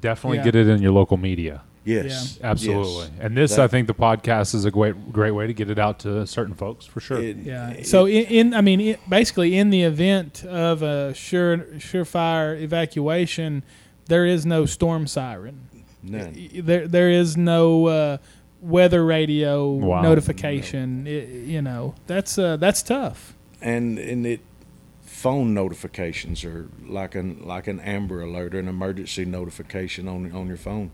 Definitely 0.00 0.38
Yeah. 0.38 0.44
get 0.44 0.54
it 0.54 0.66
in 0.68 0.80
your 0.80 0.92
local 0.92 1.16
media. 1.18 1.62
Yes 1.84 2.38
Absolutely. 2.42 2.92
yes. 3.04 3.10
And 3.20 3.36
this, 3.36 3.56
That- 3.56 3.64
I 3.64 3.68
think, 3.68 3.86
the 3.86 3.94
podcast 3.94 4.54
is 4.54 4.64
a 4.64 4.70
great, 4.70 5.12
great 5.12 5.30
way 5.32 5.46
to 5.46 5.54
get 5.54 5.70
it 5.70 5.78
out 5.78 5.98
to 6.00 6.26
certain 6.26 6.54
folks 6.54 6.84
for 6.86 7.00
sure. 7.00 7.20
It- 7.20 7.38
Yeah. 7.38 7.70
it- 7.70 7.86
So 7.86 8.06
in, 8.06 8.24
in 8.26 8.54
I 8.54 8.60
mean, 8.60 8.80
it, 8.80 9.00
basically, 9.08 9.56
in 9.56 9.70
the 9.70 9.82
event 9.82 10.44
of 10.44 10.82
a 10.82 11.14
sure 11.14 11.58
surefire 11.78 12.60
evacuation, 12.60 13.62
there 14.06 14.26
is 14.26 14.44
no 14.44 14.66
storm 14.66 15.06
siren. 15.06 15.60
none. 16.02 16.48
There 16.54 16.88
there 16.88 17.10
is 17.10 17.36
no 17.36 17.86
uh, 17.86 18.16
weather 18.62 19.04
radio 19.04 19.70
Wow. 19.72 20.02
notification. 20.02 21.06
I- 21.06 21.10
you 21.54 21.62
know, 21.62 21.94
that's 22.06 22.38
uh, 22.38 22.56
that's 22.56 22.82
tough. 22.82 23.34
and 23.62 23.98
and 23.98 24.26
it 24.26 24.40
phone 25.02 25.52
notifications 25.52 26.44
are 26.44 26.68
like 26.86 27.14
an 27.14 27.40
like 27.44 27.66
an 27.68 27.78
Amber 27.80 28.22
Alert 28.22 28.54
or 28.54 28.58
an 28.58 28.68
emergency 28.68 29.24
notification 29.24 30.08
on 30.08 30.32
on 30.32 30.46
your 30.46 30.56
phone. 30.56 30.90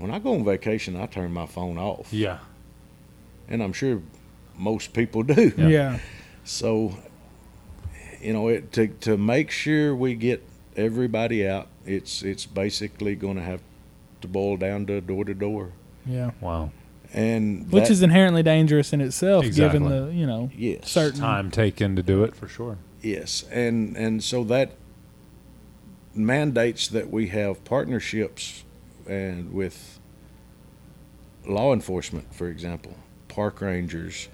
When 0.00 0.10
I 0.10 0.18
go 0.18 0.32
on 0.34 0.44
vacation, 0.44 0.96
I 0.96 1.04
turn 1.06 1.32
my 1.32 1.44
phone 1.46 1.76
off, 1.78 2.10
yeah. 2.12 2.38
and 3.48 3.62
I'm 3.62 3.72
sure 3.74 4.00
most 4.56 4.92
people 4.94 5.22
do. 5.22 5.52
Yeah. 5.56 5.68
Yeah. 5.68 5.98
So, 6.44 6.96
you 8.20 8.32
know, 8.32 8.48
it, 8.48 8.72
to 8.72 8.88
to 8.88 9.16
make 9.18 9.50
sure 9.50 9.94
we 9.94 10.14
get 10.14 10.42
everybody 10.74 11.46
out, 11.46 11.68
it's 11.84 12.22
it's 12.22 12.46
basically 12.46 13.14
going 13.14 13.36
to 13.36 13.42
have 13.42 13.60
to 14.22 14.28
boil 14.28 14.56
down 14.56 14.86
to 14.86 15.00
door 15.02 15.24
to 15.26 15.34
door, 15.34 15.72
Yeah. 16.06 16.30
Wow. 16.40 16.70
and 17.12 17.70
Which 17.70 17.84
that- 17.84 17.90
is 17.90 18.02
inherently 18.02 18.42
dangerous 18.42 18.92
in 18.94 19.00
itself, 19.02 19.44
Exactly. 19.44 19.80
given 19.80 20.06
the 20.06 20.12
you 20.14 20.26
know 20.26 20.50
yes, 20.56 20.90
certain 20.90 21.20
Time 21.20 21.50
taken 21.50 21.94
to 21.96 22.02
do 22.02 22.24
it 22.24 22.34
for 22.34 22.48
sure. 22.48 22.78
Yes, 23.02 23.44
and 23.52 23.96
and 23.98 24.22
so 24.24 24.44
that 24.44 24.72
mandates 26.14 26.88
that 26.88 27.10
we 27.10 27.28
have 27.28 27.62
partnerships 27.64 28.64
and 29.10 29.52
with 29.52 29.98
law 31.46 31.72
enforcement, 31.72 32.32
for 32.32 32.48
example, 32.48 32.94
park 33.28 33.60
rangers, 33.60 34.28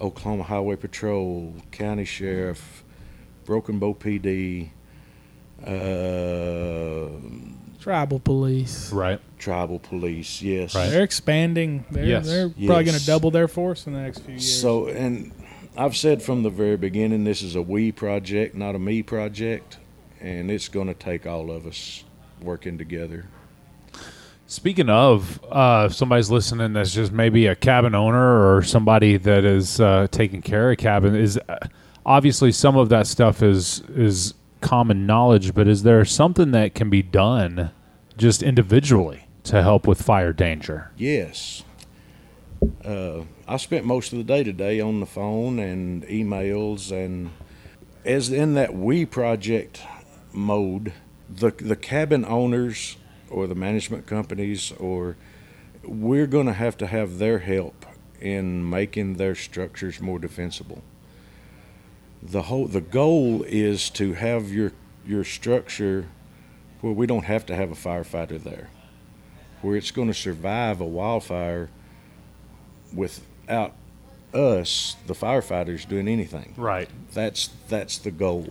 Oklahoma 0.00 0.42
Highway 0.42 0.76
Patrol, 0.76 1.54
county 1.70 2.04
sheriff, 2.04 2.84
Broken 3.46 3.78
Bow 3.78 3.94
PD, 3.94 4.68
uh, 5.64 7.08
tribal 7.80 8.20
police. 8.20 8.92
Right. 8.92 9.20
tribal 9.38 9.78
police. 9.78 10.42
Yes, 10.42 10.74
Right. 10.74 10.90
They're 10.90 11.02
expanding. 11.02 11.84
They're, 11.90 12.04
Yes. 12.04 12.26
they're 12.26 12.48
probably 12.48 12.84
going 12.84 12.98
to 12.98 13.06
double 13.06 13.30
their 13.30 13.48
force 13.48 13.86
in 13.86 13.94
the 13.94 14.00
next 14.00 14.20
few 14.20 14.34
years. 14.34 14.60
So, 14.60 14.88
and 14.88 15.32
I've 15.76 15.96
said 15.96 16.22
from 16.22 16.42
the 16.42 16.50
very 16.50 16.76
beginning, 16.76 17.24
this 17.24 17.42
is 17.42 17.56
a 17.56 17.62
we 17.62 17.90
project, 17.92 18.54
not 18.54 18.74
a 18.74 18.78
me 18.78 19.02
project, 19.02 19.78
and 20.20 20.50
it's 20.50 20.68
going 20.68 20.88
to 20.88 20.94
take 20.94 21.26
all 21.26 21.50
of 21.50 21.66
us 21.66 22.04
working 22.40 22.76
together. 22.78 23.26
Speaking 24.52 24.90
of, 24.90 25.42
uh, 25.50 25.86
if 25.88 25.94
somebody's 25.94 26.30
listening 26.30 26.74
that's 26.74 26.92
just 26.92 27.10
maybe 27.10 27.46
a 27.46 27.56
cabin 27.56 27.94
owner 27.94 28.54
or 28.54 28.62
somebody 28.62 29.16
that 29.16 29.46
is 29.46 29.80
uh, 29.80 30.08
taking 30.10 30.42
care 30.42 30.70
of 30.70 30.76
cabin, 30.76 31.16
is 31.16 31.40
uh, 31.48 31.56
obviously 32.04 32.52
some 32.52 32.76
of 32.76 32.90
that 32.90 33.06
stuff 33.06 33.42
is 33.42 33.80
is 33.88 34.34
common 34.60 35.06
knowledge, 35.06 35.54
but 35.54 35.66
is 35.66 35.84
there 35.84 36.04
something 36.04 36.50
that 36.50 36.74
can 36.74 36.90
be 36.90 37.00
done 37.00 37.70
just 38.18 38.42
individually 38.42 39.26
to 39.44 39.62
help 39.62 39.86
with 39.86 40.02
fire 40.02 40.34
danger? 40.34 40.90
Yes. 40.98 41.64
Uh, 42.84 43.22
I 43.48 43.56
spent 43.56 43.86
most 43.86 44.12
of 44.12 44.18
the 44.18 44.24
day 44.24 44.44
today 44.44 44.80
on 44.80 45.00
the 45.00 45.06
phone 45.06 45.58
and 45.58 46.02
emails, 46.08 46.92
and 46.92 47.30
as 48.04 48.30
in 48.30 48.52
that 48.52 48.74
we 48.74 49.06
project 49.06 49.80
mode, 50.30 50.92
the 51.26 51.52
the 51.52 51.74
cabin 51.74 52.26
owners 52.26 52.98
or 53.32 53.46
the 53.46 53.54
management 53.54 54.06
companies 54.06 54.72
or 54.78 55.16
we're 55.84 56.26
going 56.26 56.46
to 56.46 56.52
have 56.52 56.76
to 56.76 56.86
have 56.86 57.18
their 57.18 57.40
help 57.40 57.86
in 58.20 58.68
making 58.68 59.14
their 59.14 59.34
structures 59.34 60.00
more 60.00 60.18
defensible. 60.18 60.82
The 62.22 62.42
whole 62.42 62.68
the 62.68 62.80
goal 62.80 63.42
is 63.42 63.90
to 63.90 64.12
have 64.14 64.52
your 64.52 64.72
your 65.04 65.24
structure 65.24 66.06
where 66.80 66.92
we 66.92 67.06
don't 67.06 67.24
have 67.24 67.44
to 67.46 67.56
have 67.56 67.72
a 67.72 67.74
firefighter 67.74 68.40
there 68.40 68.70
where 69.62 69.76
it's 69.76 69.90
going 69.90 70.08
to 70.08 70.14
survive 70.14 70.80
a 70.80 70.84
wildfire 70.84 71.70
without 72.94 73.74
us, 74.34 74.96
the 75.06 75.14
firefighters, 75.14 75.88
doing 75.88 76.08
anything. 76.08 76.52
Right. 76.56 76.88
That's 77.12 77.48
that's 77.68 77.98
the 77.98 78.10
goal, 78.10 78.48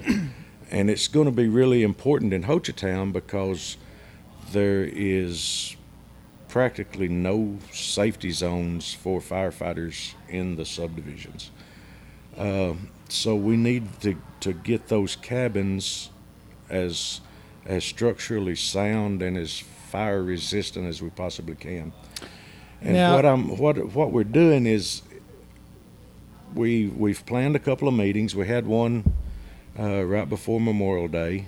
and 0.71 0.89
it's 0.89 1.07
going 1.07 1.25
to 1.25 1.31
be 1.31 1.47
really 1.47 1.83
important 1.83 2.33
in 2.33 2.43
Hochatown 2.43 3.11
because 3.13 3.77
there 4.51 4.83
is 4.83 5.75
practically 6.47 7.07
no 7.07 7.57
safety 7.71 8.31
zones 8.31 8.93
for 8.93 9.21
firefighters 9.21 10.13
in 10.29 10.55
the 10.55 10.65
subdivisions. 10.65 11.49
Uh, 12.37 12.73
so 13.09 13.35
we 13.35 13.55
need 13.57 14.01
to, 14.01 14.15
to 14.41 14.53
get 14.53 14.87
those 14.87 15.15
cabins 15.15 16.09
as 16.69 17.21
as 17.65 17.83
structurally 17.83 18.55
sound 18.55 19.21
and 19.21 19.37
as 19.37 19.59
fire 19.59 20.23
resistant 20.23 20.87
as 20.87 21.01
we 21.01 21.09
possibly 21.11 21.55
can. 21.55 21.93
And 22.81 22.93
Now- 22.93 23.15
what 23.15 23.25
I'm 23.25 23.57
what 23.57 23.93
what 23.93 24.11
we're 24.11 24.23
doing 24.23 24.65
is 24.65 25.03
we 26.55 26.87
we've 26.87 27.25
planned 27.25 27.55
a 27.55 27.59
couple 27.59 27.87
of 27.87 27.93
meetings. 27.93 28.35
We 28.35 28.47
had 28.47 28.65
one 28.65 29.13
uh, 29.79 30.03
right 30.03 30.27
before 30.27 30.59
Memorial 30.59 31.07
Day, 31.07 31.47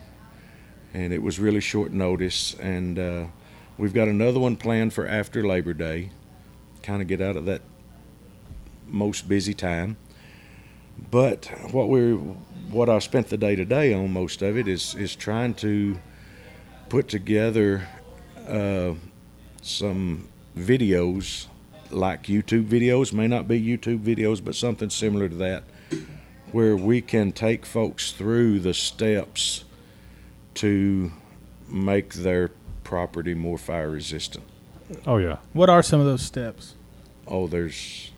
and 0.94 1.12
it 1.12 1.22
was 1.22 1.40
really 1.40 1.60
short 1.60 1.92
notice. 1.92 2.54
And 2.56 3.00
uh, 3.00 3.26
we've 3.78 3.94
got 3.94 4.08
another 4.08 4.40
one 4.40 4.56
planned 4.56 4.94
for 4.94 5.08
after 5.08 5.46
Labor 5.46 5.74
Day, 5.74 6.12
kind 6.84 7.02
of 7.02 7.08
get 7.08 7.22
out 7.22 7.36
of 7.36 7.46
that 7.46 7.62
most 8.88 9.28
busy 9.28 9.54
time. 9.54 9.98
But 11.10 11.46
what 11.72 11.90
we're 11.90 12.16
what 12.70 12.90
I 12.90 13.00
spent 13.00 13.30
the 13.30 13.38
day 13.38 13.56
today 13.56 13.94
on 13.94 14.12
most 14.14 14.42
of 14.42 14.58
it 14.58 14.68
is 14.68 14.96
is 14.96 15.16
trying 15.16 15.56
to 15.56 16.00
put 16.90 17.08
together 17.08 17.88
uh, 18.48 18.94
some 19.62 20.28
videos 20.56 21.48
like 21.90 22.24
YouTube 22.24 22.66
videos 22.68 23.14
may 23.14 23.28
not 23.28 23.48
be 23.48 23.62
YouTube 23.62 24.00
videos 24.00 24.44
but 24.44 24.56
something 24.56 24.90
similar 24.90 25.30
to 25.30 25.36
that 25.36 25.64
where 26.52 26.76
we 26.76 27.02
can 27.02 27.32
take 27.32 27.66
folks 27.66 28.12
through 28.12 28.60
the 28.60 28.74
steps 28.74 29.64
to 30.56 31.12
make 31.70 32.14
their 32.14 32.52
property 32.84 33.34
more 33.34 33.58
fire 33.58 33.90
resistant. 33.90 34.44
Oh 35.08 35.18
yeah. 35.18 35.38
what 35.54 35.70
are 35.70 35.82
some 35.82 36.00
of 36.00 36.06
those 36.06 36.22
steps? 36.22 36.76
Oh, 37.28 37.48
there's 37.48 38.12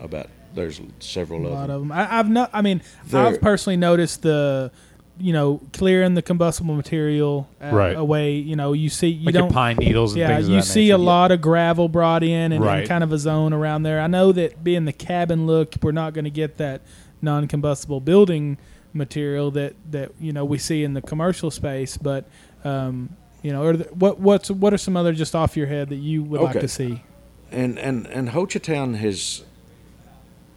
about 0.00 0.28
there's 0.54 0.80
several 0.98 1.44
A 1.44 1.46
of 1.46 1.52
lot 1.52 1.66
them. 1.68 1.76
of 1.76 1.80
them. 1.82 1.92
I, 1.92 2.18
I've 2.18 2.28
not. 2.28 2.50
I 2.52 2.62
mean, 2.62 2.82
There- 3.06 3.24
I've 3.24 3.40
personally 3.40 3.76
noticed 3.76 4.22
the, 4.22 4.72
you 5.18 5.32
know, 5.32 5.60
clearing 5.72 6.14
the 6.14 6.22
combustible 6.22 6.74
material 6.74 7.48
uh, 7.62 7.70
Right. 7.72 7.96
away. 7.96 8.34
You 8.34 8.56
know, 8.56 8.72
you 8.72 8.88
see, 8.88 9.06
you 9.08 9.26
like 9.26 9.34
don't. 9.34 9.44
your 9.44 9.52
pine 9.52 9.76
needles 9.76 10.12
and 10.14 10.20
yeah, 10.20 10.28
things 10.34 10.46
of 10.46 10.50
you 10.50 10.56
that 10.56 10.62
see 10.66 10.86
nature. 10.86 10.94
a 10.96 10.98
lot 10.98 11.30
of 11.30 11.40
gravel 11.40 11.88
brought 11.88 12.24
in 12.24 12.50
and, 12.52 12.64
and 12.64 12.88
kind 12.88 13.04
of 13.04 13.12
a 13.12 13.18
zone 13.18 13.52
around 13.52 13.84
there. 13.84 14.00
I 14.00 14.08
know 14.08 14.32
that 14.32 14.64
being 14.64 14.86
the 14.86 14.92
cabin 14.92 15.46
look, 15.46 15.74
we're 15.82 15.92
not 15.92 16.14
going 16.14 16.24
to 16.24 16.30
get 16.30 16.56
that 16.56 16.82
non-combustible 17.22 18.00
building 18.00 18.58
material 18.92 19.50
that 19.52 19.74
that 19.90 20.12
you 20.20 20.32
know 20.32 20.44
we 20.44 20.58
see 20.58 20.84
in 20.84 20.94
the 20.94 21.02
commercial 21.02 21.50
space, 21.50 21.96
but 21.96 22.24
um, 22.64 23.16
you 23.42 23.52
know, 23.52 23.64
are 23.64 23.76
the, 23.76 23.84
what 23.94 24.20
what's 24.20 24.50
what 24.50 24.72
are 24.72 24.78
some 24.78 24.96
other 24.96 25.12
just 25.12 25.34
off 25.34 25.56
your 25.56 25.66
head 25.66 25.88
that 25.88 25.96
you 25.96 26.22
would 26.22 26.40
like 26.40 26.60
to 26.60 26.68
see? 26.68 27.02
and 27.50 27.78
and 27.78 28.06
and 28.06 28.28
Hochatown 28.30 28.96
has, 28.96 29.44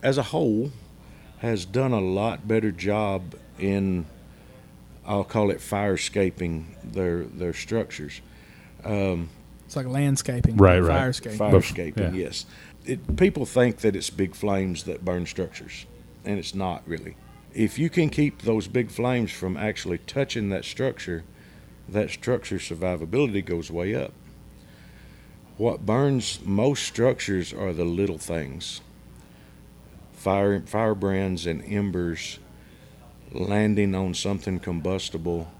as 0.01 0.17
a 0.17 0.23
whole, 0.23 0.71
has 1.39 1.65
done 1.65 1.91
a 1.91 2.01
lot 2.01 2.47
better 2.47 2.71
job 2.71 3.35
in, 3.57 4.05
I'll 5.05 5.23
call 5.23 5.49
it 5.49 5.57
firescaping 5.59 6.65
their 6.83 7.23
their 7.23 7.53
structures. 7.53 8.21
Um, 8.83 9.29
It's 9.65 9.75
like 9.75 9.87
landscaping, 9.87 10.57
Right, 10.57 10.79
right. 10.79 11.01
Firescaping. 11.01 11.37
firescaping, 11.37 12.13
yeah. 12.13 12.25
yes. 12.25 12.45
It, 12.85 13.15
people 13.15 13.45
think 13.45 13.77
that 13.77 13.95
it's 13.95 14.09
big 14.09 14.35
flames 14.35 14.83
that 14.83 15.05
burn 15.05 15.25
structures, 15.25 15.85
and 16.25 16.37
it's 16.37 16.53
not 16.53 16.83
really. 16.85 17.15
If 17.53 17.77
you 17.77 17.89
can 17.89 18.09
keep 18.09 18.41
those 18.41 18.67
big 18.67 18.89
flames 18.89 19.31
from 19.31 19.57
actually 19.57 19.99
touching 19.99 20.49
that 20.49 20.65
structure, 20.65 21.23
that 21.87 22.09
structure 22.09 22.57
survivability 22.57 23.45
goes 23.45 23.69
way 23.69 23.93
up. 23.93 24.11
What 25.57 25.85
burns 25.85 26.39
most 26.43 26.83
structures 26.83 27.53
are 27.53 27.73
the 27.73 27.85
little 27.85 28.17
things. 28.17 28.81
Fire 30.13 30.61
firebrands 30.61 31.45
and 31.45 31.63
embers 31.65 32.39
landing 33.31 33.93
on 33.93 34.13
something 34.13 34.59
combustible 34.59 35.51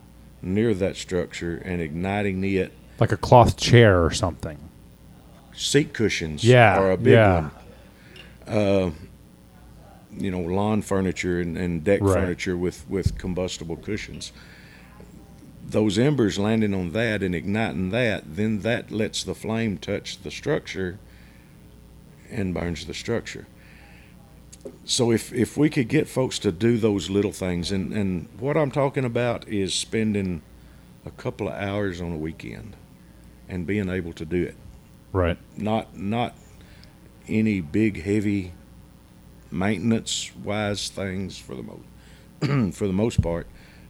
near 0.42 0.74
that 0.74 0.96
structure 0.96 1.62
and 1.64 1.82
igniting 1.82 2.44
it 2.44 2.72
Like 3.00 3.12
a 3.12 3.18
cloth 3.18 3.58
chair 3.58 4.04
or 4.04 4.12
something. 4.12 4.58
seat 5.54 5.94
cushions 5.94 6.44
Yeah, 6.44 6.80
are 6.80 6.92
a 6.92 6.98
big 6.98 7.14
yeah. 7.14 7.50
one. 7.50 7.52
Uh, 8.58 8.92
you 10.18 10.32
know, 10.32 10.40
lawn 10.42 10.82
furniture 10.82 11.40
and, 11.40 11.58
and 11.58 11.84
deck 11.84 12.02
Right. 12.02 12.14
furniture 12.14 12.58
with, 12.58 12.86
with 12.90 13.18
combustible 13.18 13.76
cushions. 13.78 14.32
Those 15.66 15.98
embers 15.98 16.38
landing 16.38 16.74
on 16.74 16.92
that 16.92 17.24
and 17.24 17.34
igniting 17.34 17.90
that, 17.92 18.36
then 18.36 18.60
that 18.60 18.92
lets 18.92 19.24
the 19.24 19.34
flame 19.34 19.78
touch 19.78 20.22
the 20.22 20.32
structure 20.32 21.00
and 22.30 22.54
burns 22.54 22.86
the 22.86 22.94
structure. 22.94 23.48
So 24.86 25.12
if, 25.12 25.34
if 25.34 25.58
we 25.58 25.70
could 25.70 25.88
get 25.88 26.08
folks 26.08 26.40
to 26.40 26.52
do 26.52 26.78
those 26.78 27.10
little 27.10 27.32
things, 27.32 27.72
and, 27.72 27.94
and 27.94 28.28
what 28.40 28.56
I'm 28.58 28.72
talking 28.72 29.06
about 29.06 29.48
is 29.48 29.74
spending 29.74 30.42
a 31.06 31.12
couple 31.12 31.48
of 31.48 31.54
hours 31.54 32.00
on 32.02 32.12
a 32.14 32.18
weekend 32.18 32.76
and 33.50 33.68
being 33.68 33.90
able 33.90 34.14
to 34.14 34.26
do 34.26 34.44
it 34.44 34.56
Right. 35.12 35.38
not 35.58 35.96
not 35.98 36.34
any 37.28 37.60
big 37.62 38.04
heavy 38.04 38.54
maintenance 39.54 40.32
wise 40.44 40.90
things 40.90 41.38
for 41.38 41.56
the 41.56 41.64
most 41.64 42.76
for 42.78 42.88
the 42.88 42.94
most 42.94 43.22
part 43.22 43.48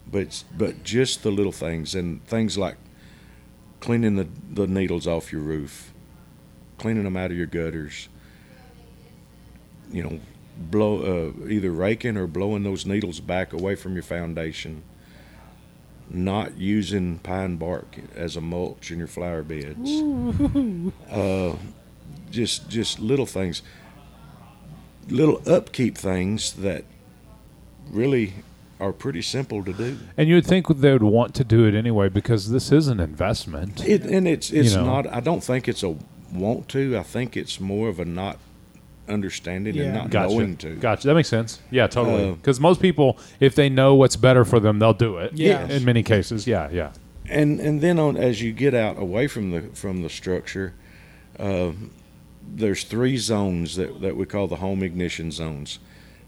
but 0.10 0.43
but 0.58 0.84
just 0.84 1.24
the 1.24 1.32
little 1.32 1.51
things 1.51 1.96
and 1.96 2.24
things 2.25 2.58
like 2.58 2.75
cleaning 3.79 4.15
the, 4.15 4.27
the 4.51 4.67
needles 4.67 5.08
off 5.08 5.32
your 5.32 5.41
roof 5.41 5.93
cleaning 6.77 7.03
them 7.03 7.17
out 7.17 7.32
of 7.32 7.38
your 7.38 7.46
gutters 7.46 8.10
you 9.91 10.03
know 10.03 10.20
blow 10.58 11.34
uh, 11.41 11.48
either 11.48 11.72
raking 11.72 12.17
or 12.17 12.27
blowing 12.27 12.63
those 12.63 12.86
needles 12.86 13.20
back 13.20 13.53
away 13.53 13.75
from 13.75 13.93
your 13.93 14.03
foundation 14.03 14.84
not 16.10 16.58
using 16.58 17.17
pine 17.20 17.55
bark 17.55 17.98
as 18.15 18.36
a 18.36 18.41
mulch 18.41 18.91
in 18.91 19.00
your 19.00 19.08
flower 19.08 19.43
beds. 19.43 19.89
Uh, 21.10 21.55
just 22.32 22.67
just 22.67 23.00
little 23.00 23.27
things, 23.27 23.62
little 25.10 25.41
upkeep 25.48 25.98
things 25.98 26.53
that 26.53 26.86
really 27.89 28.33
are 28.79 28.91
pretty 28.91 29.22
simple 29.22 29.63
to 29.63 29.74
do. 29.74 29.98
And 30.17 30.27
you 30.27 30.36
would 30.36 30.45
think 30.45 30.67
they 30.67 30.91
would 30.91 31.03
want 31.03 31.33
to 31.36 31.43
do 31.43 31.65
it 31.65 31.75
anyway 31.75 32.10
because 32.10 32.50
this 32.50 32.72
is 32.72 32.88
an 32.88 33.00
investment. 33.00 33.86
It 33.86 34.03
and 34.03 34.27
it's 34.27 34.51
it's 34.51 34.75
know. 34.75 34.86
not. 34.86 35.07
I 35.07 35.19
don't 35.19 35.43
think 35.43 35.67
it's 35.67 35.83
a 35.83 35.95
want 36.31 36.67
to. 36.69 36.98
I 36.98 37.03
think 37.03 37.38
it's 37.38 37.60
more 37.60 37.88
of 37.89 37.99
a 37.99 38.06
not 38.06 38.38
understanding 39.08 39.77
and 39.77 39.93
not 39.93 40.10
Gotcha. 40.10 40.34
knowing 40.34 40.58
to. 40.58 40.75
Gotcha. 40.75 41.08
That 41.08 41.13
makes 41.15 41.27
sense. 41.30 41.60
Yeah, 41.69 41.88
totally. 41.88 42.30
Uh, 42.30 42.34
Because 42.34 42.60
most 42.60 42.82
people, 42.82 43.17
if 43.39 43.54
they 43.56 43.69
know 43.69 43.95
what's 43.95 44.15
better 44.15 44.45
for 44.45 44.60
them, 44.60 44.80
they'll 44.80 44.93
do 44.93 45.17
it. 45.17 45.34
Yeah. 45.34 45.67
In 45.67 45.84
many 45.86 46.04
cases. 46.04 46.47
Yeah. 46.47 46.69
Yeah. 46.71 46.91
and 47.30 47.60
and 47.60 47.82
then 47.82 47.99
on 47.99 48.17
as 48.17 48.41
you 48.41 48.51
get 48.54 48.73
out 48.73 48.97
away 48.97 49.27
from 49.27 49.51
the 49.51 49.62
from 49.73 50.01
the 50.01 50.10
structure, 50.10 50.73
uh, 51.39 51.71
there's 52.47 52.84
three 52.84 53.17
zones 53.17 53.75
that, 53.75 54.01
that 54.01 54.15
we 54.15 54.25
call 54.25 54.47
the 54.47 54.58
home 54.58 54.84
ignition 54.84 55.32
zones, 55.32 55.79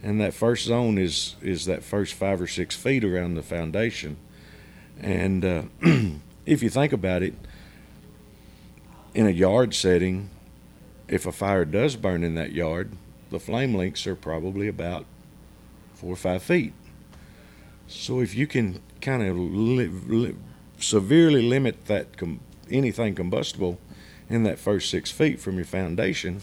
and 0.02 0.20
that 0.22 0.34
first 0.34 0.66
zone 0.66 0.98
is 0.98 1.36
is 1.42 1.66
that 1.66 1.84
first 1.84 2.14
five 2.14 2.42
or 2.42 2.48
six 2.48 2.76
feet 2.76 3.04
around 3.04 3.36
the 3.36 3.44
foundation, 3.44 4.18
and 5.00 5.46
uh, 5.46 5.64
if 6.46 6.64
you 6.64 6.70
think 6.70 6.94
about 6.94 7.24
it, 7.24 7.34
in 9.14 9.26
a 9.28 9.32
yard 9.32 9.74
setting, 9.74 10.30
if 11.08 11.26
a 11.26 11.32
fire 11.32 11.66
does 11.66 11.96
burn 11.96 12.24
in 12.24 12.36
that 12.36 12.52
yard, 12.52 12.92
the 13.30 13.40
flame 13.40 13.74
lengths 13.76 14.06
are 14.08 14.16
probably 14.16 14.68
about 14.68 15.06
four 15.94 16.14
or 16.14 16.18
five 16.18 16.44
feet. 16.44 16.74
So 17.88 18.20
if 18.20 18.36
you 18.36 18.48
can 18.48 18.82
kind 19.02 19.24
of 19.24 19.38
li- 19.38 19.88
li- 19.88 20.36
severely 20.80 21.42
limit 21.42 21.86
that 21.86 22.18
com- 22.18 22.40
anything 22.70 23.16
combustible 23.16 23.80
in 24.30 24.44
that 24.44 24.60
first 24.60 24.90
six 24.90 25.12
feet 25.12 25.40
from 25.40 25.56
your 25.56 25.66
foundation, 25.66 26.42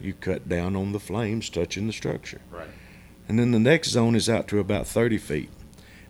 you 0.00 0.12
cut 0.12 0.48
down 0.48 0.76
on 0.76 0.92
the 0.92 1.00
flames 1.00 1.48
touching 1.48 1.86
the 1.86 1.92
structure. 1.92 2.40
Right. 2.50 2.68
And 3.28 3.38
then 3.38 3.52
the 3.52 3.58
next 3.58 3.90
zone 3.90 4.14
is 4.14 4.28
out 4.28 4.48
to 4.48 4.58
about 4.58 4.86
30 4.86 5.18
feet. 5.18 5.50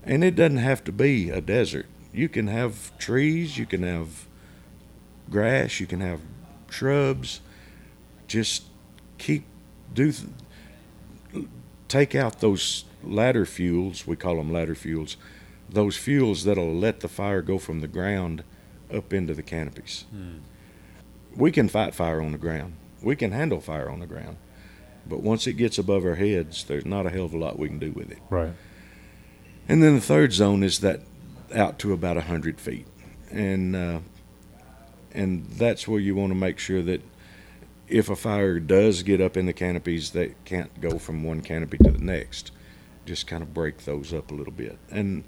And 0.03 0.25
it 0.25 0.35
doesn't 0.35 0.57
have 0.59 0.83
to 0.85 0.93
be 0.93 1.31
a 1.31 1.41
desert. 1.41 1.87
You 2.13 2.29
can 2.29 2.49
have 2.49 2.97
trees, 2.99 3.59
you 3.59 3.67
can 3.67 3.83
have 3.83 4.27
grass, 5.31 5.79
you 5.79 5.87
can 5.87 6.01
have 6.01 6.21
shrubs. 6.69 7.41
Just 8.27 8.65
keep, 9.19 9.45
do, 9.95 10.13
take 11.89 12.15
out 12.15 12.41
those 12.41 12.85
ladder 13.05 13.47
fuels, 13.47 14.07
we 14.07 14.17
call 14.17 14.37
them 14.37 14.53
ladder 14.53 14.75
fuels, 14.75 15.17
those 15.69 15.97
fuels 15.97 16.45
that'll 16.45 16.75
let 16.75 17.01
the 17.01 17.09
fire 17.09 17.43
go 17.43 17.59
from 17.59 17.81
the 17.81 17.89
ground 17.89 18.45
up 18.93 19.13
into 19.13 19.35
the 19.35 19.43
canopies. 19.43 20.05
Hmm. 20.11 20.39
We 21.37 21.51
can 21.51 21.69
fight 21.69 21.95
fire 21.95 22.21
on 22.21 22.33
the 22.33 22.39
ground. 22.39 22.75
We 23.03 23.17
can 23.17 23.33
handle 23.33 23.61
fire 23.61 23.91
on 23.91 24.01
the 24.01 24.07
ground. 24.07 24.37
But 25.07 25.21
once 25.21 25.47
it 25.47 25.55
gets 25.55 25.79
above 25.79 26.05
our 26.05 26.15
heads, 26.15 26.65
there's 26.65 26.87
not 26.87 27.07
a 27.07 27.11
hell 27.11 27.25
of 27.25 27.35
a 27.35 27.39
lot 27.39 27.59
we 27.59 27.69
can 27.69 27.79
do 27.79 27.93
with 27.93 28.11
it. 28.11 28.19
Right. 28.31 28.53
And 29.69 29.83
then 29.83 29.95
the 29.95 30.01
third 30.01 30.33
zone 30.33 30.63
is 30.63 30.81
that 30.81 31.01
out 31.55 31.79
to 31.81 31.93
about 31.93 32.17
100 32.17 32.61
feet. 32.61 32.87
And, 33.31 33.75
uh, 33.75 33.99
and 35.13 35.47
that's 35.47 35.89
where 35.89 36.01
you 36.01 36.15
want 36.15 36.31
to 36.31 36.37
make 36.37 36.59
sure 36.59 36.83
that 36.83 37.03
if 37.89 38.09
a 38.09 38.17
fire 38.17 38.59
does 38.59 39.03
get 39.03 39.21
up 39.21 39.37
in 39.37 39.47
the 39.47 39.53
canopies, 39.53 40.11
they 40.11 40.35
can't 40.45 40.81
go 40.81 40.99
from 40.99 41.23
one 41.23 41.41
canopy 41.43 41.79
to 41.79 41.91
the 41.91 41.99
next. 41.99 42.53
Just 43.05 43.27
kind 43.27 43.43
of 43.43 43.53
break 43.53 43.85
those 43.85 44.13
up 44.13 44.31
a 44.31 44.35
little 44.35 44.53
bit. 44.53 44.79
And, 44.91 45.25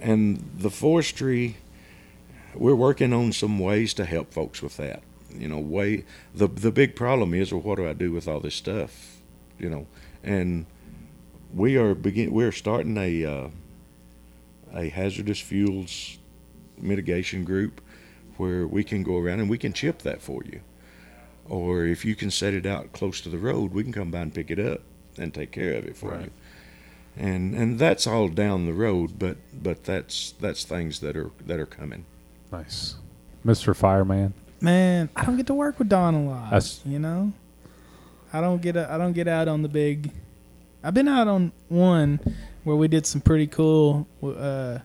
and 0.00 0.50
the 0.56 0.70
forestry, 0.70 1.56
we're 2.54 2.74
working 2.74 3.12
on 3.12 3.32
some 3.32 3.58
ways 3.58 3.92
to 3.94 4.04
help 4.04 4.32
folks 4.32 4.62
with 4.62 4.76
that. 4.78 5.02
You 5.40 5.48
know, 5.48 5.58
way 5.58 6.04
the 6.34 6.48
the 6.48 6.70
big 6.72 6.94
problem 6.96 7.34
is, 7.34 7.52
well, 7.52 7.62
what 7.62 7.76
do 7.76 7.88
I 7.88 7.92
do 7.92 8.12
with 8.12 8.28
all 8.28 8.40
this 8.40 8.54
stuff? 8.54 9.18
You 9.58 9.70
know, 9.70 9.86
and 10.22 10.66
we 11.54 11.76
are 11.76 11.94
begin 11.94 12.32
we're 12.32 12.52
starting 12.52 12.96
a 12.96 13.24
uh, 13.24 13.48
a 14.74 14.88
hazardous 14.88 15.40
fuels 15.40 16.18
mitigation 16.78 17.44
group 17.44 17.80
where 18.36 18.66
we 18.66 18.84
can 18.84 19.02
go 19.02 19.16
around 19.18 19.40
and 19.40 19.48
we 19.48 19.58
can 19.58 19.72
chip 19.72 20.00
that 20.00 20.20
for 20.20 20.42
you. 20.44 20.60
Or 21.48 21.84
if 21.84 22.04
you 22.04 22.14
can 22.14 22.30
set 22.30 22.52
it 22.54 22.66
out 22.66 22.92
close 22.92 23.20
to 23.22 23.28
the 23.30 23.38
road, 23.38 23.72
we 23.72 23.82
can 23.82 23.92
come 23.92 24.10
by 24.10 24.18
and 24.20 24.34
pick 24.34 24.50
it 24.50 24.58
up 24.58 24.80
and 25.16 25.32
take 25.32 25.52
care 25.52 25.72
of 25.74 25.86
it 25.86 25.96
for 25.96 26.10
Right. 26.10 26.24
you. 26.24 26.30
And 27.16 27.54
and 27.54 27.78
that's 27.78 28.06
all 28.06 28.28
down 28.28 28.66
the 28.66 28.74
road, 28.74 29.18
but 29.18 29.38
but 29.62 29.84
that's 29.84 30.34
that's 30.40 30.64
things 30.64 31.00
that 31.00 31.16
are 31.16 31.30
that 31.46 31.58
are 31.58 31.64
coming. 31.66 32.04
Nice. 32.52 32.96
Mr. 33.44 33.74
Fireman. 33.74 34.34
Man, 34.60 35.08
I 35.14 35.24
don't 35.24 35.36
get 35.36 35.46
to 35.48 35.54
work 35.54 35.78
with 35.78 35.88
Don 35.88 36.14
a 36.14 36.24
lot. 36.24 36.44
That's- 36.50 36.80
you 36.86 36.98
know, 36.98 37.32
I 38.32 38.40
don't 38.40 38.60
get 38.62 38.76
a, 38.76 38.90
I 38.90 38.98
don't 38.98 39.12
get 39.12 39.28
out 39.28 39.48
on 39.48 39.62
the 39.62 39.68
big. 39.68 40.12
I've 40.82 40.94
been 40.94 41.08
out 41.08 41.28
on 41.28 41.52
one 41.68 42.20
where 42.64 42.76
we 42.76 42.88
did 42.88 43.06
some 43.06 43.20
pretty 43.20 43.46
cool. 43.46 44.06
Uh, 44.22 44.78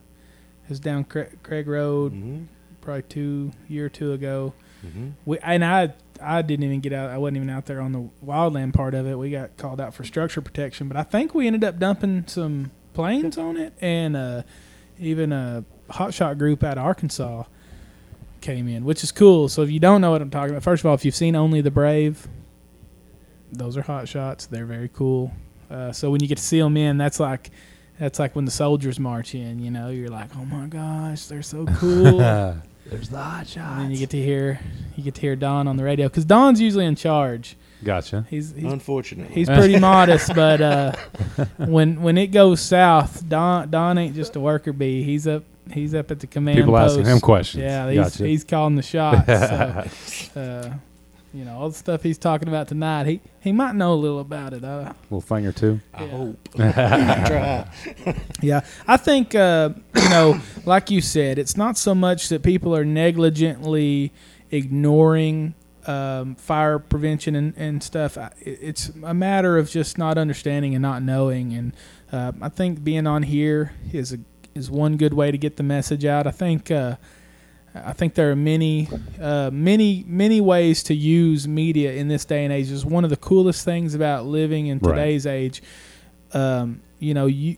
it 0.63 0.69
was 0.69 0.79
down 0.79 1.03
Craig, 1.05 1.37
Craig 1.43 1.67
Road, 1.67 2.13
Mm-hmm. 2.13 2.43
probably 2.81 3.03
two 3.03 3.51
year 3.67 3.85
or 3.85 3.89
two 3.89 4.13
ago. 4.13 4.53
Mm-hmm. 4.85 5.09
We 5.25 5.37
and 5.39 5.63
I 5.63 5.93
I 6.21 6.41
didn't 6.41 6.65
even 6.65 6.79
get 6.81 6.93
out. 6.93 7.09
I 7.09 7.17
wasn't 7.17 7.37
even 7.37 7.49
out 7.49 7.65
there 7.65 7.81
on 7.81 7.91
the 7.93 8.09
wildland 8.25 8.73
part 8.73 8.93
of 8.93 9.07
it. 9.07 9.15
We 9.17 9.31
got 9.31 9.57
called 9.57 9.79
out 9.81 9.93
for 9.93 10.03
structure 10.03 10.41
protection, 10.41 10.87
but 10.87 10.97
I 10.97 11.03
think 11.03 11.33
we 11.33 11.47
ended 11.47 11.63
up 11.63 11.79
dumping 11.79 12.25
some 12.27 12.71
planes 12.93 13.37
on 13.37 13.57
it, 13.57 13.73
and 13.81 14.15
uh, 14.17 14.41
even 14.99 15.31
a 15.31 15.63
hotshot 15.89 16.37
group 16.37 16.63
out 16.63 16.77
of 16.77 16.83
Arkansas 16.85 17.43
came 18.41 18.67
in, 18.67 18.83
which 18.83 19.03
is 19.03 19.11
cool. 19.11 19.47
So 19.47 19.61
if 19.61 19.71
you 19.71 19.79
don't 19.79 20.01
know 20.01 20.11
what 20.11 20.21
I'm 20.21 20.29
talking 20.29 20.51
about, 20.51 20.63
first 20.63 20.81
of 20.81 20.87
all, 20.87 20.95
if 20.95 21.05
you've 21.05 21.15
seen 21.15 21.35
Only 21.35 21.61
the 21.61 21.71
Brave, 21.71 22.27
those 23.51 23.77
are 23.77 23.81
hot 23.81 24.07
shots. 24.07 24.45
They're 24.45 24.65
very 24.65 24.89
cool. 24.89 25.31
Uh, 25.69 25.91
so 25.91 26.11
when 26.11 26.21
you 26.21 26.27
get 26.27 26.37
to 26.37 26.43
see 26.43 26.59
them 26.59 26.75
in, 26.77 26.97
that's 26.97 27.19
like 27.19 27.51
that's 27.99 28.19
like 28.19 28.35
when 28.35 28.45
the 28.45 28.51
soldiers 28.51 28.99
march 28.99 29.35
in. 29.35 29.59
You 29.59 29.71
know, 29.71 29.89
you're 29.89 30.09
like, 30.09 30.29
oh 30.35 30.45
my 30.45 30.65
gosh, 30.67 31.25
they're 31.25 31.41
so 31.41 31.65
cool. 31.65 32.19
There's 32.85 33.09
the 33.09 33.21
hot 33.21 33.47
shot. 33.47 33.73
and 33.73 33.81
then 33.83 33.91
you 33.91 33.97
get 33.97 34.09
to 34.09 34.21
hear 34.21 34.59
you 34.95 35.03
get 35.03 35.15
to 35.15 35.21
hear 35.21 35.35
Don 35.35 35.67
on 35.67 35.77
the 35.77 35.83
radio 35.83 36.07
because 36.07 36.25
Don's 36.25 36.59
usually 36.59 36.85
in 36.85 36.95
charge. 36.95 37.55
Gotcha. 37.83 38.25
He's 38.29 38.51
he's, 38.51 38.63
Unfortunately, 38.63 39.33
he's 39.33 39.47
pretty 39.47 39.79
modest, 39.79 40.33
but 40.35 40.61
uh, 40.61 40.91
when 41.57 42.01
when 42.01 42.17
it 42.17 42.27
goes 42.27 42.59
south, 42.59 43.27
Don 43.29 43.69
Don 43.69 43.97
ain't 43.97 44.15
just 44.15 44.35
a 44.35 44.39
worker 44.39 44.73
bee. 44.73 45.03
He's 45.03 45.27
up 45.27 45.43
he's 45.71 45.93
up 45.93 46.09
at 46.11 46.19
the 46.19 46.27
command 46.27 46.57
People 46.57 46.73
post. 46.73 46.97
asking 46.97 47.05
him 47.13 47.19
questions. 47.19 47.63
Yeah, 47.63 47.89
he's, 47.89 47.97
Gotcha. 47.99 48.25
he's 48.27 48.43
calling 48.43 48.75
the 48.75 48.81
shots. 48.81 49.27
so, 50.33 50.39
uh, 50.39 50.73
you 51.33 51.45
know 51.45 51.57
all 51.57 51.69
the 51.69 51.75
stuff 51.75 52.03
he's 52.03 52.17
talking 52.17 52.47
about 52.49 52.67
tonight. 52.67 53.05
He 53.07 53.21
he 53.39 53.51
might 53.53 53.73
know 53.75 53.93
a 53.93 53.95
little 53.95 54.19
about 54.19 54.53
it. 54.53 54.63
Uh, 54.65 54.91
little 55.09 55.21
thing 55.21 55.45
or 55.45 55.51
two. 55.53 55.79
I 55.93 56.03
Yeah. 56.03 56.09
hope. 56.09 56.49
Try. 56.55 57.67
Yeah, 58.41 58.61
I 58.87 58.97
think 58.97 59.33
uh, 59.35 59.69
you 59.95 60.09
know, 60.09 60.41
like 60.65 60.89
you 60.91 60.99
said, 61.01 61.37
it's 61.39 61.55
not 61.55 61.77
so 61.77 61.93
much 61.95 62.27
that 62.29 62.43
people 62.43 62.75
are 62.75 62.83
negligently 62.83 64.11
ignoring 64.49 65.53
um, 65.87 66.35
fire 66.35 66.79
prevention 66.79 67.35
and, 67.35 67.53
and 67.57 67.81
stuff. 67.83 68.17
It's 68.41 68.89
a 69.03 69.13
matter 69.13 69.57
of 69.57 69.69
just 69.69 69.97
not 69.97 70.17
understanding 70.17 70.75
and 70.75 70.81
not 70.81 71.01
knowing. 71.01 71.53
And 71.53 71.73
uh, 72.11 72.31
I 72.41 72.49
think 72.49 72.83
being 72.83 73.07
on 73.07 73.23
here 73.23 73.73
is 73.93 74.11
a 74.13 74.19
is 74.55 74.69
one 74.69 74.97
good 74.97 75.13
way 75.13 75.31
to 75.31 75.37
get 75.37 75.57
the 75.57 75.63
message 75.63 76.05
out. 76.05 76.27
I 76.27 76.31
think. 76.31 76.71
Uh, 76.71 76.95
I 77.73 77.93
think 77.93 78.15
there 78.15 78.29
are 78.29 78.35
many, 78.35 78.89
uh, 79.21 79.49
many, 79.53 80.03
many 80.05 80.41
ways 80.41 80.83
to 80.83 80.93
use 80.93 81.47
media 81.47 81.93
in 81.93 82.09
this 82.09 82.25
day 82.25 82.43
and 82.43 82.51
age. 82.51 82.69
It's 82.69 82.83
one 82.83 83.05
of 83.05 83.09
the 83.09 83.15
coolest 83.15 83.63
things 83.63 83.95
about 83.95 84.25
living 84.25 84.67
in 84.67 84.79
Right. 84.79 84.93
today's 84.93 85.25
age. 85.25 85.63
Um, 86.33 86.81
you 86.99 87.13
know, 87.13 87.27
you, 87.27 87.55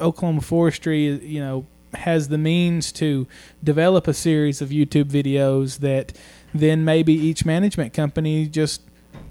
Oklahoma 0.00 0.40
Forestry, 0.40 1.04
you 1.26 1.38
know, 1.40 1.66
has 1.92 2.28
the 2.28 2.38
means 2.38 2.92
to 2.92 3.26
develop 3.62 4.08
a 4.08 4.14
series 4.14 4.62
of 4.62 4.70
YouTube 4.70 5.10
videos 5.10 5.80
that 5.80 6.14
then 6.54 6.82
maybe 6.82 7.12
each 7.12 7.44
management 7.44 7.92
company 7.92 8.46
just 8.46 8.80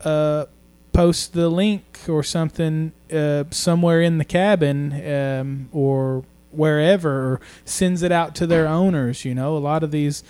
uh, 0.05 0.45
posts 0.93 1.25
the 1.29 1.49
link 1.49 1.83
or 2.07 2.21
something 2.21 2.91
uh, 3.11 3.45
somewhere 3.49 4.03
in 4.03 4.19
the 4.19 4.25
cabin 4.25 4.93
um, 5.11 5.69
or 5.71 6.23
wherever 6.51 7.33
or 7.33 7.41
sends 7.65 8.03
it 8.03 8.11
out 8.11 8.35
to 8.35 8.47
their 8.47 8.67
owners. 8.67 9.25
You 9.25 9.35
know, 9.35 9.57
a 9.57 9.59
lot 9.59 9.83
of 9.83 9.91
these. 9.91 10.23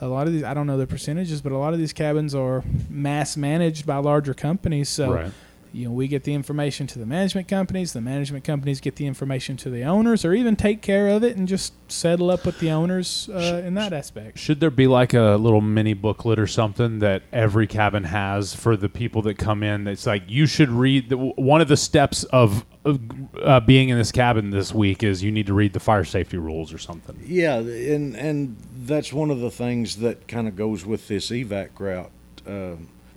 A 0.00 0.08
lot 0.08 0.26
of 0.26 0.32
these, 0.32 0.42
I 0.42 0.54
don't 0.54 0.66
know 0.66 0.76
the 0.76 0.88
percentages, 0.88 1.40
but 1.40 1.52
a 1.52 1.56
lot 1.56 1.72
of 1.72 1.78
these 1.78 1.92
cabins 1.92 2.34
are 2.34 2.64
mass 2.90 3.36
managed 3.36 3.86
by 3.86 3.98
larger 3.98 4.34
companies. 4.34 4.88
So, 4.88 5.12
right. 5.12 5.32
You 5.74 5.86
know, 5.86 5.92
we 5.92 6.06
get 6.06 6.22
the 6.22 6.32
information 6.32 6.86
to 6.86 7.00
the 7.00 7.04
management 7.04 7.48
companies. 7.48 7.92
The 7.92 8.00
management 8.00 8.44
companies 8.44 8.80
get 8.80 8.94
the 8.94 9.06
information 9.06 9.56
to 9.58 9.70
the 9.70 9.82
owners, 9.82 10.24
or 10.24 10.32
even 10.32 10.54
take 10.54 10.82
care 10.82 11.08
of 11.08 11.24
it 11.24 11.36
and 11.36 11.48
just 11.48 11.74
settle 11.90 12.30
up 12.30 12.46
with 12.46 12.60
the 12.60 12.70
owners 12.70 13.28
uh, 13.28 13.60
in 13.64 13.74
that 13.74 13.92
aspect. 13.92 14.38
Should 14.38 14.60
there 14.60 14.70
be 14.70 14.86
like 14.86 15.14
a 15.14 15.36
little 15.36 15.60
mini 15.60 15.92
booklet 15.92 16.38
or 16.38 16.46
something 16.46 17.00
that 17.00 17.24
every 17.32 17.66
cabin 17.66 18.04
has 18.04 18.54
for 18.54 18.76
the 18.76 18.88
people 18.88 19.20
that 19.22 19.36
come 19.36 19.64
in? 19.64 19.88
It's 19.88 20.06
like 20.06 20.22
you 20.28 20.46
should 20.46 20.70
read. 20.70 21.08
The, 21.08 21.16
one 21.16 21.60
of 21.60 21.66
the 21.66 21.76
steps 21.76 22.22
of, 22.22 22.64
of 22.84 23.00
uh, 23.42 23.58
being 23.58 23.88
in 23.88 23.98
this 23.98 24.12
cabin 24.12 24.50
this 24.50 24.72
week 24.72 25.02
is 25.02 25.24
you 25.24 25.32
need 25.32 25.48
to 25.48 25.54
read 25.54 25.72
the 25.72 25.80
fire 25.80 26.04
safety 26.04 26.38
rules 26.38 26.72
or 26.72 26.78
something. 26.78 27.20
Yeah, 27.26 27.56
and 27.56 28.14
and 28.14 28.56
that's 28.76 29.12
one 29.12 29.32
of 29.32 29.40
the 29.40 29.50
things 29.50 29.96
that 29.96 30.28
kind 30.28 30.46
of 30.46 30.54
goes 30.54 30.86
with 30.86 31.08
this 31.08 31.30
evac 31.30 31.70
route. 31.80 32.12
Uh, 32.46 32.76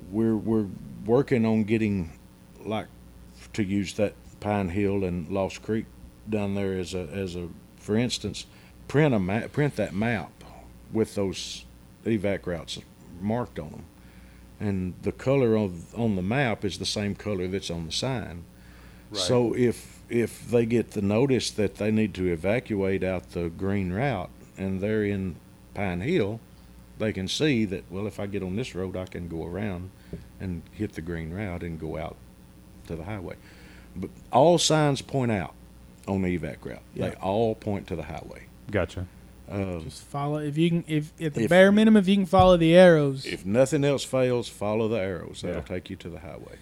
we're 0.09 0.35
we're 0.35 0.65
working 1.05 1.45
on 1.45 1.63
getting 1.63 2.16
like 2.67 2.87
to 3.53 3.63
use 3.63 3.93
that 3.95 4.13
Pine 4.39 4.69
Hill 4.69 5.03
and 5.03 5.29
Lost 5.29 5.61
Creek 5.61 5.85
down 6.29 6.55
there 6.55 6.73
as 6.73 6.93
a 6.93 7.07
as 7.11 7.35
a 7.35 7.49
for 7.77 7.95
instance, 7.95 8.45
print 8.87 9.15
a 9.15 9.19
map, 9.19 9.51
print 9.53 9.75
that 9.77 9.93
map 9.93 10.31
with 10.91 11.15
those 11.15 11.65
evac 12.05 12.45
routes 12.45 12.79
marked 13.21 13.59
on 13.59 13.69
them, 13.69 13.85
and 14.59 14.93
the 15.01 15.11
color 15.11 15.55
of 15.55 15.95
on 15.95 16.15
the 16.15 16.21
map 16.21 16.65
is 16.65 16.77
the 16.79 16.85
same 16.85 17.15
color 17.15 17.47
that's 17.47 17.71
on 17.71 17.85
the 17.85 17.91
sign. 17.91 18.43
So 19.13 19.55
if 19.55 20.01
if 20.09 20.49
they 20.49 20.65
get 20.65 20.91
the 20.91 21.01
notice 21.01 21.49
that 21.51 21.75
they 21.75 21.91
need 21.91 22.13
to 22.15 22.31
evacuate 22.31 23.03
out 23.03 23.31
the 23.31 23.49
green 23.49 23.91
route 23.91 24.29
and 24.57 24.81
they're 24.81 25.03
in 25.03 25.37
Pine 25.73 26.01
Hill, 26.01 26.39
they 26.99 27.13
can 27.13 27.27
see 27.27 27.65
that 27.65 27.89
well 27.89 28.07
if 28.07 28.19
I 28.19 28.25
get 28.27 28.43
on 28.43 28.55
this 28.55 28.75
road 28.75 28.97
I 28.97 29.05
can 29.05 29.27
go 29.29 29.45
around 29.45 29.91
and 30.39 30.61
hit 30.71 30.93
the 30.93 31.01
green 31.01 31.33
route 31.33 31.63
and 31.63 31.79
go 31.79 31.97
out 31.97 32.17
to 32.87 32.95
the 32.95 33.03
highway. 33.03 33.35
But 33.95 34.09
all 34.31 34.57
signs 34.57 35.01
point 35.01 35.31
out 35.31 35.53
on 36.07 36.21
the 36.21 36.37
evac 36.37 36.57
route. 36.63 36.79
Yeah. 36.93 37.09
They 37.09 37.15
all 37.15 37.55
point 37.55 37.87
to 37.87 37.95
the 37.95 38.03
highway. 38.03 38.43
Gotcha. 38.71 39.07
Uh, 39.49 39.79
Just 39.79 40.03
follow 40.03 40.39
if 40.39 40.57
you 40.57 40.69
can. 40.69 40.83
If 40.87 41.13
at 41.21 41.33
the 41.33 41.43
If- 41.43 41.49
bare 41.49 41.71
minimum, 41.71 42.01
if 42.01 42.07
you 42.07 42.15
can 42.15 42.25
follow 42.25 42.57
the 42.57 42.75
arrows. 42.75 43.25
if 43.25 43.45
nothing 43.45 43.83
else 43.85 44.03
fails, 44.03 44.49
follow 44.49 44.87
the 44.89 44.97
arrows. 44.99 45.41
That'll 45.41 45.57
Yeah. 45.57 45.61
take 45.63 45.89
you 45.89 45.95
to 45.97 46.09
the 46.09 46.19
highway. 46.19 46.55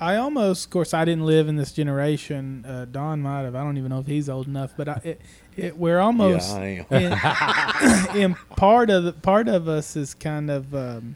I 0.00 0.16
almost, 0.16 0.64
of 0.66 0.70
course, 0.72 0.92
I 0.92 1.04
didn't 1.04 1.24
live 1.26 1.46
in 1.48 1.54
this 1.56 1.70
generation. 1.70 2.64
Uh, 2.66 2.84
Don 2.90 3.20
might 3.22 3.42
have. 3.42 3.54
I 3.54 3.62
don't 3.62 3.76
even 3.78 3.90
know 3.90 4.00
if 4.00 4.06
he's 4.06 4.28
old 4.28 4.48
enough, 4.48 4.72
but 4.76 4.88
I, 4.88 5.00
it, 5.04 5.20
it, 5.56 5.78
we're 5.78 6.00
almost. 6.00 6.50
yeah, 6.50 6.56
I 6.56 6.86
am. 6.90 8.12
in, 8.14 8.16
in 8.22 8.34
part 8.56 8.90
of 8.90 9.04
the, 9.04 9.12
part 9.12 9.46
of 9.46 9.68
us 9.68 9.94
is 9.94 10.12
kind 10.14 10.50
of 10.50 10.74
um, 10.74 11.14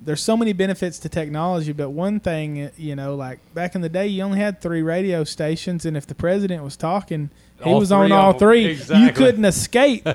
there's 0.00 0.20
so 0.22 0.36
many 0.36 0.52
benefits 0.52 0.98
to 1.00 1.08
technology, 1.08 1.72
but 1.72 1.90
one 1.90 2.20
thing 2.20 2.70
you 2.76 2.94
know, 2.94 3.14
like 3.14 3.38
back 3.54 3.74
in 3.74 3.80
the 3.80 3.88
day, 3.88 4.06
you 4.06 4.22
only 4.22 4.38
had 4.38 4.60
three 4.60 4.82
radio 4.82 5.24
stations, 5.24 5.84
and 5.86 5.96
if 5.96 6.06
the 6.06 6.14
president 6.14 6.62
was 6.62 6.76
talking, 6.76 7.30
he 7.62 7.70
All 7.70 7.78
was 7.78 7.90
on 7.90 8.12
all 8.12 8.34
three. 8.34 8.72
You 8.74 9.12
couldn't 9.12 9.44
escape 9.46 10.04
the 10.04 10.14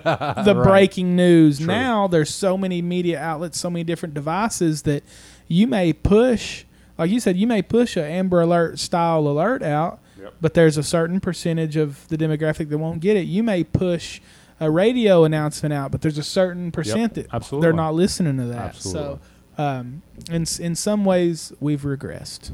Right. 0.55 0.63
breaking 0.63 1.15
news. 1.15 1.57
True. 1.57 1.67
Now 1.67 2.07
there's 2.07 2.29
so 2.33 2.57
many 2.57 2.81
media 2.81 3.19
outlets, 3.19 3.59
so 3.59 3.69
many 3.69 3.83
different 3.83 4.13
devices 4.13 4.83
that 4.83 5.03
you 5.47 5.65
may 5.67 5.91
push. 5.93 6.65
Like 6.97 7.09
you 7.09 7.19
said, 7.19 7.35
you 7.37 7.47
may 7.47 7.63
push 7.63 7.97
a 7.97 8.03
Amber 8.05 8.41
Alert 8.41 8.77
style 8.77 9.27
alert 9.27 9.63
out, 9.63 9.99
Yep. 10.21 10.33
but 10.39 10.53
there's 10.53 10.77
a 10.77 10.83
certain 10.83 11.19
percentage 11.19 11.75
of 11.75 12.07
the 12.09 12.17
demographic 12.17 12.69
that 12.69 12.77
won't 12.77 12.99
get 12.99 13.17
it. 13.17 13.21
You 13.25 13.41
may 13.41 13.63
push 13.63 14.21
a 14.59 14.69
radio 14.69 15.23
announcement 15.23 15.73
out, 15.73 15.91
but 15.91 16.01
there's 16.01 16.19
a 16.19 16.23
certain 16.23 16.71
percent 16.71 17.15
that 17.15 17.25
absolutely. 17.33 17.65
they're 17.65 17.73
not 17.73 17.95
listening 17.95 18.37
to 18.37 18.43
that. 18.45 18.75
Absolutely. 18.75 19.01
So, 19.15 19.19
um, 19.57 20.01
in 20.29 20.45
in 20.59 20.75
some 20.75 21.05
ways, 21.05 21.53
we've 21.59 21.81
regressed. 21.81 22.51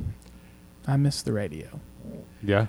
I 0.85 0.97
miss 0.97 1.21
the 1.21 1.33
radio. 1.33 1.79
Yeah. 2.41 2.67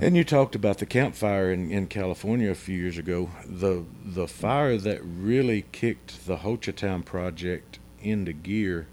And 0.00 0.16
you 0.16 0.24
talked 0.24 0.56
about 0.56 0.78
the 0.78 0.86
campfire 0.86 1.52
in, 1.52 1.70
in 1.70 1.86
California 1.86 2.50
a 2.50 2.56
few 2.56 2.76
years 2.76 2.98
ago. 2.98 3.30
The 3.46 3.84
the 4.04 4.26
fire 4.26 4.76
that 4.78 5.00
really 5.04 5.64
kicked 5.70 6.26
the 6.26 6.38
Hochatown 6.38 7.04
project 7.04 7.78
into 8.00 8.32
gear 8.32 8.88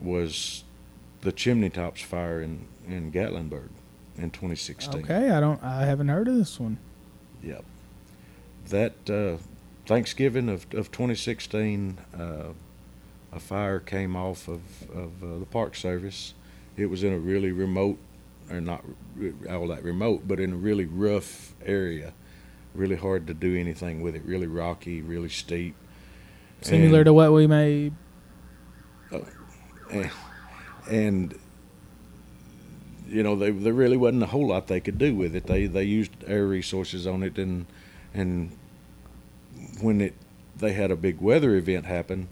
was 0.00 0.64
the 1.20 1.30
Chimney 1.30 1.70
Tops 1.70 2.02
fire 2.02 2.42
in, 2.42 2.66
in 2.86 3.12
Gatlinburg 3.12 3.68
in 4.16 4.30
2016. 4.30 5.04
Okay, 5.04 5.30
I 5.30 5.40
don't. 5.40 5.62
I 5.62 5.84
haven't 5.84 6.08
heard 6.08 6.28
of 6.28 6.36
this 6.36 6.58
one. 6.58 6.78
Yep. 7.42 7.64
That 8.68 9.10
uh, 9.10 9.40
Thanksgiving 9.86 10.48
of, 10.48 10.66
of 10.74 10.90
2016, 10.90 11.98
uh, 12.18 12.44
a 13.32 13.40
fire 13.40 13.80
came 13.80 14.14
off 14.16 14.48
of, 14.48 14.60
of 14.94 15.22
uh, 15.22 15.38
the 15.38 15.46
Park 15.46 15.74
Service. 15.74 16.34
It 16.76 16.86
was 16.86 17.02
in 17.02 17.12
a 17.12 17.18
really 17.18 17.52
remote, 17.52 17.98
or 18.50 18.60
not 18.60 18.84
all 19.50 19.68
that 19.68 19.82
remote, 19.84 20.22
but 20.26 20.38
in 20.40 20.52
a 20.52 20.56
really 20.56 20.84
rough 20.86 21.54
area. 21.64 22.12
Really 22.74 22.96
hard 22.96 23.26
to 23.26 23.34
do 23.34 23.54
anything 23.56 24.00
with 24.00 24.14
it. 24.16 24.22
Really 24.24 24.46
rocky, 24.46 25.02
really 25.02 25.28
steep. 25.28 25.74
Similar 26.62 27.00
And- 27.00 27.06
to 27.06 27.12
what 27.12 27.32
we 27.32 27.46
may. 27.46 27.92
and, 29.90 30.10
and 30.90 31.38
you 33.08 33.22
know, 33.22 33.36
they, 33.36 33.50
there 33.50 33.74
really 33.74 33.98
wasn't 33.98 34.22
a 34.22 34.26
whole 34.26 34.48
lot 34.48 34.68
they 34.68 34.80
could 34.80 34.96
do 34.96 35.14
with 35.14 35.34
it. 35.36 35.46
They 35.46 35.66
they 35.66 35.84
used 35.84 36.12
air 36.26 36.46
resources 36.46 37.06
on 37.06 37.22
it, 37.22 37.36
and 37.38 37.66
and 38.14 38.56
when 39.82 40.00
it 40.00 40.14
they 40.56 40.72
had 40.72 40.90
a 40.90 40.96
big 40.96 41.20
weather 41.20 41.54
event 41.56 41.84
happen, 41.84 42.28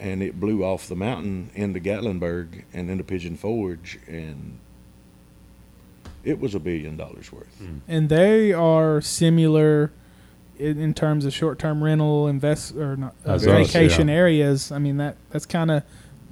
and 0.00 0.22
it 0.22 0.40
blew 0.40 0.64
off 0.64 0.88
the 0.88 0.96
mountain 0.96 1.50
into 1.54 1.78
Gatlinburg 1.78 2.64
and 2.72 2.90
into 2.90 3.04
Pigeon 3.04 3.36
Forge, 3.36 3.98
and 4.08 4.58
it 6.24 6.40
was 6.40 6.54
a 6.54 6.60
billion 6.60 6.96
dollars 6.96 7.30
worth. 7.30 7.60
and 7.86 8.08
they 8.08 8.52
are 8.52 9.00
similar 9.00 9.92
in, 10.58 10.78
in 10.80 10.92
terms 10.94 11.24
of 11.24 11.32
short-term 11.32 11.82
rental 11.84 12.26
invest 12.28 12.74
or 12.76 12.96
not 12.96 13.14
uh, 13.26 13.32
As 13.32 13.46
us, 13.46 13.72
vacation 13.72 14.08
yeah. 14.08 14.14
areas. 14.14 14.72
I 14.72 14.78
mean 14.78 14.96
that 14.98 15.16
that's 15.30 15.46
kind 15.46 15.70
of 15.70 15.82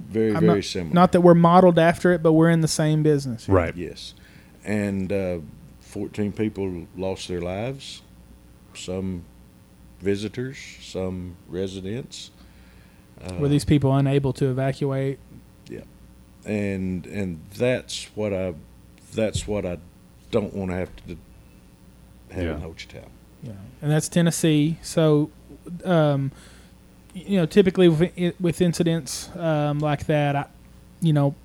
Very 0.09 0.35
I'm 0.35 0.45
very 0.45 0.63
similar. 0.63 0.93
not 0.93 1.11
that 1.13 1.21
we're 1.21 1.33
modeled 1.35 1.79
after 1.79 2.11
it, 2.11 2.21
but 2.23 2.33
we're 2.33 2.49
in 2.49 2.61
the 2.61 2.67
same 2.67 3.03
business. 3.03 3.47
Right. 3.47 3.75
Yes, 3.75 4.13
and 4.63 5.11
uh, 5.11 5.39
14 5.81 6.31
people 6.31 6.87
lost 6.97 7.27
their 7.27 7.41
lives. 7.41 8.01
Some 8.75 9.23
visitors, 10.01 10.57
some 10.81 11.35
residents. 11.47 12.31
Uh, 13.25 13.33
Were 13.35 13.49
these 13.49 13.65
people 13.65 13.95
unable 13.95 14.33
to 14.33 14.49
evacuate? 14.49 15.19
Yeah, 15.69 15.81
and 16.45 17.05
and 17.05 17.41
that's 17.55 18.05
what 18.15 18.33
I 18.33 18.53
that's 19.13 19.47
what 19.47 19.65
I 19.65 19.77
don't 20.31 20.53
want 20.53 20.71
to 20.71 20.77
have 20.77 20.95
to 21.07 21.17
have 22.31 22.43
Yeah. 22.43 22.55
in 22.55 22.61
Ho 22.61 22.75
Yeah, 23.43 23.51
and 23.81 23.91
that's 23.91 24.07
Tennessee. 24.09 24.77
So, 24.81 25.31
um, 25.83 26.31
you 27.13 27.37
know, 27.37 27.45
typically 27.45 27.89
with, 27.89 28.39
with 28.39 28.61
incidents 28.61 29.29
um, 29.35 29.79
like 29.79 30.05
that, 30.05 30.35
I, 30.35 30.45
you 31.01 31.13
know, 31.13 31.35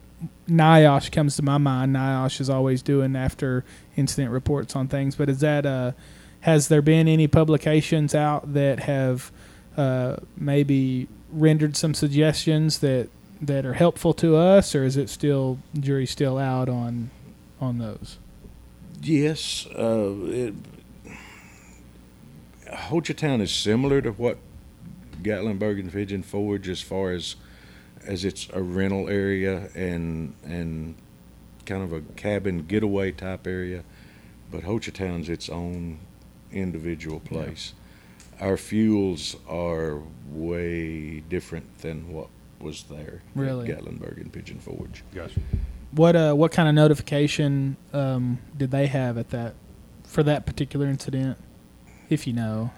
NIOSH 0.49 1.11
comes 1.13 1.37
to 1.37 1.43
my 1.43 1.59
mind. 1.59 1.95
NIOSH 1.95 2.41
is 2.41 2.51
always 2.51 2.83
doing 2.83 3.17
after 3.17 3.65
incident 3.97 4.31
reports 4.31 4.77
on 4.77 4.89
things. 4.89 5.17
But 5.17 5.29
is 5.29 5.41
that 5.41 5.67
uh, 5.67 5.93
has 6.41 6.69
there 6.69 6.83
been 6.83 7.09
any 7.09 7.27
publications 7.27 8.15
out 8.15 8.53
that 8.55 8.81
have 8.81 9.33
uh, 9.77 10.17
maybe 10.37 11.09
rendered 11.31 11.77
some 11.77 11.95
suggestions 11.95 12.79
that 12.79 13.09
that 13.41 13.67
are 13.67 13.75
helpful 13.75 14.15
to 14.15 14.37
us, 14.37 14.75
or 14.75 14.85
is 14.85 14.97
it 14.97 15.09
still 15.09 15.59
jury 15.79 16.07
still 16.07 16.39
out 16.39 16.69
on 16.69 17.11
on 17.61 17.79
those? 17.79 18.19
Yes, 19.03 19.67
uh, 19.77 20.15
it, 20.25 20.55
Ho 22.73 23.01
is 23.01 23.53
similar 23.53 24.01
to 24.01 24.11
what 24.13 24.39
Gatlinburg 25.23 25.81
and 25.81 25.93
Pigeon 25.93 26.23
Forge 26.23 26.69
as 26.69 26.81
far 26.81 27.13
as 27.13 27.37
as 28.07 28.25
it's 28.25 28.49
a 28.53 28.63
rental 28.63 29.09
area 29.09 29.69
and 29.75 30.35
and 30.45 30.95
kind 31.67 31.83
of 31.83 31.93
a 31.93 32.01
cabin 32.17 32.67
getaway 32.67 33.11
type 33.13 33.47
area, 33.47 33.85
but 34.51 34.63
Hochatown's 34.63 35.29
its 35.29 35.49
own 35.49 35.99
individual 36.53 37.21
place. 37.21 37.73
Our 38.45 38.59
fuels 38.59 39.37
are 39.49 40.03
way 40.31 41.21
different 41.21 41.79
than 41.79 42.13
what 42.13 42.29
was 42.61 42.83
there 42.83 43.23
Really? 43.35 43.71
at 43.71 43.79
Gatlinburg 43.83 44.19
and 44.21 44.31
Pigeon 44.31 44.59
Forge. 44.59 45.03
Gotcha. 45.15 45.41
What 45.93 46.15
uh 46.15 46.35
what 46.35 46.53
kind 46.53 46.69
of 46.69 46.75
notification 46.75 47.79
um, 47.95 48.39
did 48.55 48.71
they 48.71 48.87
have 48.87 49.17
at 49.17 49.31
that 49.31 49.55
for 50.03 50.23
that 50.25 50.45
particular 50.45 50.87
incident? 50.89 51.39
If 52.11 52.27
you 52.27 52.35
know. 52.35 52.71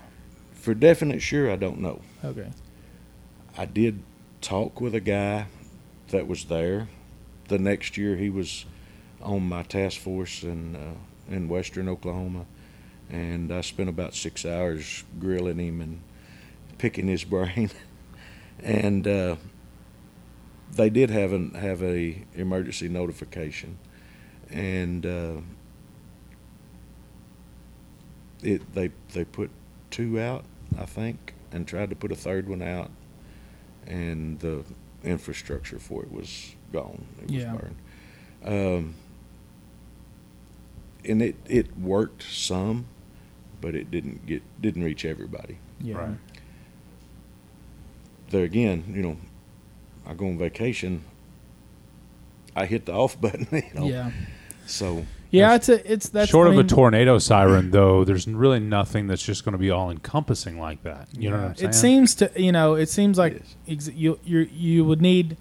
For 0.53 0.73
definite 0.73 1.21
sure, 1.21 1.51
I 1.51 1.57
don't 1.57 1.81
know. 1.81 2.01
Okay. 2.25 2.51
I 3.59 3.65
did 3.65 4.05
talk 4.41 4.81
with 4.81 4.95
a 4.95 5.01
guy 5.01 5.47
that 6.11 6.29
was 6.29 6.45
there. 6.45 6.87
The 7.49 7.59
next 7.59 7.97
year, 7.97 8.15
he 8.15 8.31
was 8.31 8.67
on 9.21 9.49
my 9.49 9.65
task 9.65 9.99
force 9.99 10.45
in 10.45 10.77
uh, 10.77 10.95
in 11.35 11.49
Western 11.49 11.89
Oklahoma, 11.89 12.47
and 13.11 13.53
I 13.53 13.61
spent 13.61 13.89
about 13.89 14.15
six 14.15 14.45
hours 14.45 15.05
grilling 15.19 15.59
him 15.59 15.81
and 15.81 16.01
picking 16.79 17.07
his 17.09 17.25
brain. 17.35 17.71
and 18.63 19.07
uh, 19.07 19.37
they 20.73 20.91
did 20.91 21.11
have 21.11 21.33
an 21.33 21.55
have 21.55 21.83
a 21.83 22.23
emergency 22.35 22.89
notification, 22.89 23.79
and 24.51 25.07
uh, 25.07 25.37
it 28.43 28.75
they 28.75 28.91
they 29.13 29.25
put 29.25 29.51
two 29.91 30.21
out, 30.21 30.45
I 30.79 30.87
think, 30.87 31.35
and 31.53 31.67
tried 31.67 31.91
to 31.91 31.97
put 31.97 32.13
a 32.13 32.17
third 32.17 32.49
one 32.49 32.63
out, 32.63 32.91
and 33.87 34.39
the 34.41 34.65
infrastructure 35.05 35.79
for 35.79 36.03
it 36.03 36.13
was 36.13 36.55
gone. 36.73 37.07
It 37.23 37.31
was 37.31 37.45
burned. 37.61 37.77
Um, 38.45 38.95
and 41.05 41.23
it, 41.23 41.37
it 41.47 41.79
worked 41.79 42.23
some, 42.23 42.87
but 43.61 43.75
it 43.75 43.91
didn't 43.91 44.27
get 44.27 44.43
didn't 44.61 44.83
reach 44.85 45.05
everybody. 45.05 45.59
Yeah. 45.81 45.97
Right. 45.97 46.17
There 48.31 48.45
again, 48.45 48.85
you 48.89 49.03
know, 49.03 49.17
I 50.07 50.15
go 50.15 50.27
on 50.27 50.39
vacation. 50.39 51.05
I 52.55 52.67
hit 52.67 52.87
the 52.87 52.93
off 52.93 53.21
button, 53.21 53.47
you 53.53 53.63
know. 53.81 53.87
Yeah. 53.87 54.11
So 54.67 55.07
Yeah, 55.31 55.55
it's 55.55 55.69
a 55.69 55.93
it's 55.93 56.09
that's 56.09 56.31
Short 56.31 56.49
I 56.49 56.53
of 56.53 56.59
a 56.59 56.65
tornado 56.65 57.19
siren, 57.19 57.71
though, 57.71 58.05
there's 58.05 58.27
really 58.27 58.59
nothing 58.61 59.07
that's 59.07 59.23
just 59.23 59.45
going 59.45 59.53
to 59.53 59.59
be 59.59 59.71
all 59.71 59.91
encompassing 59.91 60.59
like 60.59 60.83
that. 60.83 61.09
You 61.13 61.31
know 61.31 61.37
what 61.37 61.45
I'm 61.51 61.55
saying? 61.57 61.71
It 61.71 61.75
seems 61.75 62.15
to 62.17 62.31
you 62.37 62.51
know 62.53 62.75
it 62.75 62.89
seems 62.89 63.17
like 63.19 63.35
Yes. 63.35 63.57
ex- 63.89 63.95
you 63.97 64.19
you 64.25 64.41
you 64.53 64.85
would 64.85 65.01
need 65.01 65.37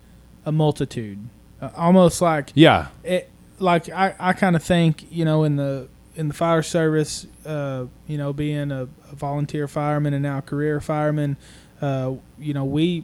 a 0.46 0.52
multitude, 0.52 1.28
uh, 1.62 1.70
almost 1.76 2.22
like 2.22 2.52
Yeah. 2.54 2.88
it 3.04 3.32
like 3.58 3.90
I, 3.90 4.14
I 4.20 4.34
kind 4.34 4.56
of 4.56 4.62
think 4.62 5.08
you 5.12 5.26
know 5.26 5.44
in 5.44 5.56
the 5.56 5.88
in 6.16 6.28
the 6.30 6.34
fire 6.34 6.62
service 6.62 7.28
uh, 7.46 7.86
you 8.08 8.18
know 8.18 8.32
being 8.34 8.72
a, 8.72 8.84
a 9.12 9.16
volunteer 9.16 9.68
fireman 9.68 10.14
and 10.14 10.24
now 10.24 10.38
a 10.38 10.42
career 10.42 10.80
fireman 10.80 11.36
uh, 11.82 12.14
you 12.40 12.54
know 12.54 12.64
we 12.64 13.04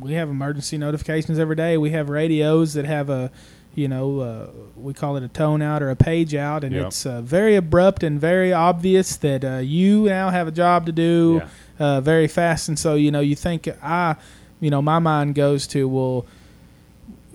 we 0.00 0.12
have 0.14 0.28
emergency 0.28 0.76
notifications 0.78 1.38
every 1.38 1.56
day 1.56 1.76
we 1.78 1.90
have 1.90 2.08
radios 2.08 2.74
that 2.74 2.84
have 2.84 3.08
a 3.10 3.30
you 3.74 3.86
know 3.88 4.20
uh, 4.20 4.46
we 4.76 4.92
call 4.92 5.16
it 5.16 5.22
a 5.22 5.28
tone 5.28 5.62
out 5.62 5.82
or 5.82 5.90
a 5.90 5.96
page 5.96 6.34
out 6.34 6.64
and 6.64 6.74
Yep. 6.74 6.86
it's 6.86 7.06
uh, 7.06 7.20
very 7.22 7.54
abrupt 7.56 8.02
and 8.02 8.20
very 8.20 8.52
obvious 8.52 9.16
that 9.16 9.44
uh, 9.44 9.56
you 9.58 10.04
now 10.06 10.30
have 10.30 10.48
a 10.48 10.50
job 10.52 10.86
to 10.86 10.92
do 10.92 11.42
Yeah. 11.42 11.48
uh, 11.86 12.00
very 12.00 12.26
fast, 12.28 12.68
and 12.68 12.78
so 12.78 12.94
you 12.96 13.10
know 13.10 13.20
you 13.20 13.36
think 13.36 13.68
I, 13.82 14.16
you 14.60 14.70
know, 14.70 14.82
my 14.82 14.98
mind 14.98 15.36
goes 15.36 15.66
to 15.68 15.86
well, 15.88 16.26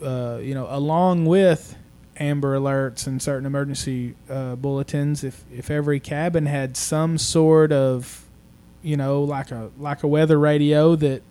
uh, 0.04 0.40
you 0.42 0.54
know, 0.54 0.68
along 0.70 1.26
with 1.26 1.78
Amber 2.18 2.58
Alerts 2.58 3.08
and 3.08 3.22
certain 3.22 3.46
emergency 3.46 4.16
uh, 4.30 4.56
bulletins, 4.56 5.24
if 5.24 5.44
if 5.52 5.72
every 5.72 6.00
cabin 6.00 6.46
had 6.46 6.78
some 6.78 7.18
sort 7.18 7.72
of, 7.72 8.26
you 8.82 8.98
know, 8.98 9.24
like 9.24 9.52
a 9.52 9.72
like 9.78 10.04
a 10.04 10.08
weather 10.08 10.38
radio 10.40 10.96
that 10.96 11.24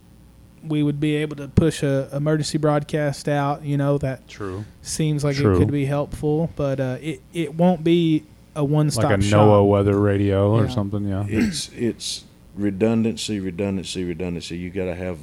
we 0.64 0.82
would 0.82 1.00
be 1.00 1.16
able 1.16 1.36
to 1.36 1.48
push 1.48 1.82
a 1.82 2.08
emergency 2.14 2.58
broadcast 2.58 3.28
out. 3.28 3.64
You 3.64 3.76
know, 3.76 3.98
that 3.98 4.26
True. 4.28 4.64
seems 4.80 5.24
like 5.24 5.36
True. 5.36 5.54
it 5.54 5.58
could 5.58 5.72
be 5.72 5.84
helpful, 5.84 6.50
but 6.56 6.80
uh, 6.80 6.98
it 7.00 7.20
it 7.32 7.54
won't 7.54 7.84
be 7.84 8.24
a 8.54 8.64
one 8.64 8.90
stop 8.90 9.04
Like 9.04 9.18
a 9.20 9.22
shop. 9.22 9.48
NOAA 9.48 9.68
weather 9.68 9.98
radio 9.98 10.50
or 10.52 10.68
something. 10.68 11.06
Yeah. 11.08 11.24
it's 11.28 11.70
it's 11.74 12.24
redundancy, 12.54 13.40
redundancy, 13.40 14.04
redundancy. 14.04 14.56
You 14.58 14.70
got 14.70 14.86
to 14.86 14.94
have 14.94 15.18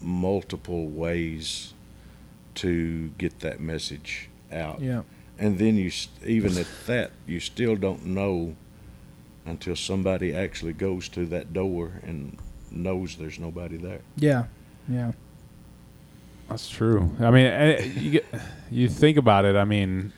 multiple 0.00 0.86
ways 0.88 1.74
to 2.56 3.08
get 3.18 3.40
that 3.40 3.60
message 3.60 4.28
out. 4.52 4.80
Yeah. 4.80 5.02
And 5.38 5.58
then 5.58 5.76
you 5.76 5.90
even 6.24 6.56
at 6.58 6.66
that 6.86 7.10
you 7.26 7.40
still 7.40 7.76
don't 7.76 8.04
know 8.06 8.54
until 9.44 9.74
somebody 9.74 10.34
actually 10.34 10.72
goes 10.72 11.08
to 11.10 11.26
that 11.26 11.52
door 11.52 12.00
and 12.02 12.38
knows 12.70 13.16
there's 13.16 13.38
nobody 13.38 13.76
there. 13.76 14.00
Yeah. 14.16 14.44
Yeah. 14.88 15.12
That's 16.48 16.68
true. 16.68 17.10
I 17.20 17.30
mean, 17.30 17.46
eh, 17.46 17.84
you 17.96 18.10
get, 18.10 18.26
you 18.70 18.88
think 18.88 19.16
about 19.16 19.44
it. 19.44 19.56
I 19.56 19.64
mean, 19.64 20.12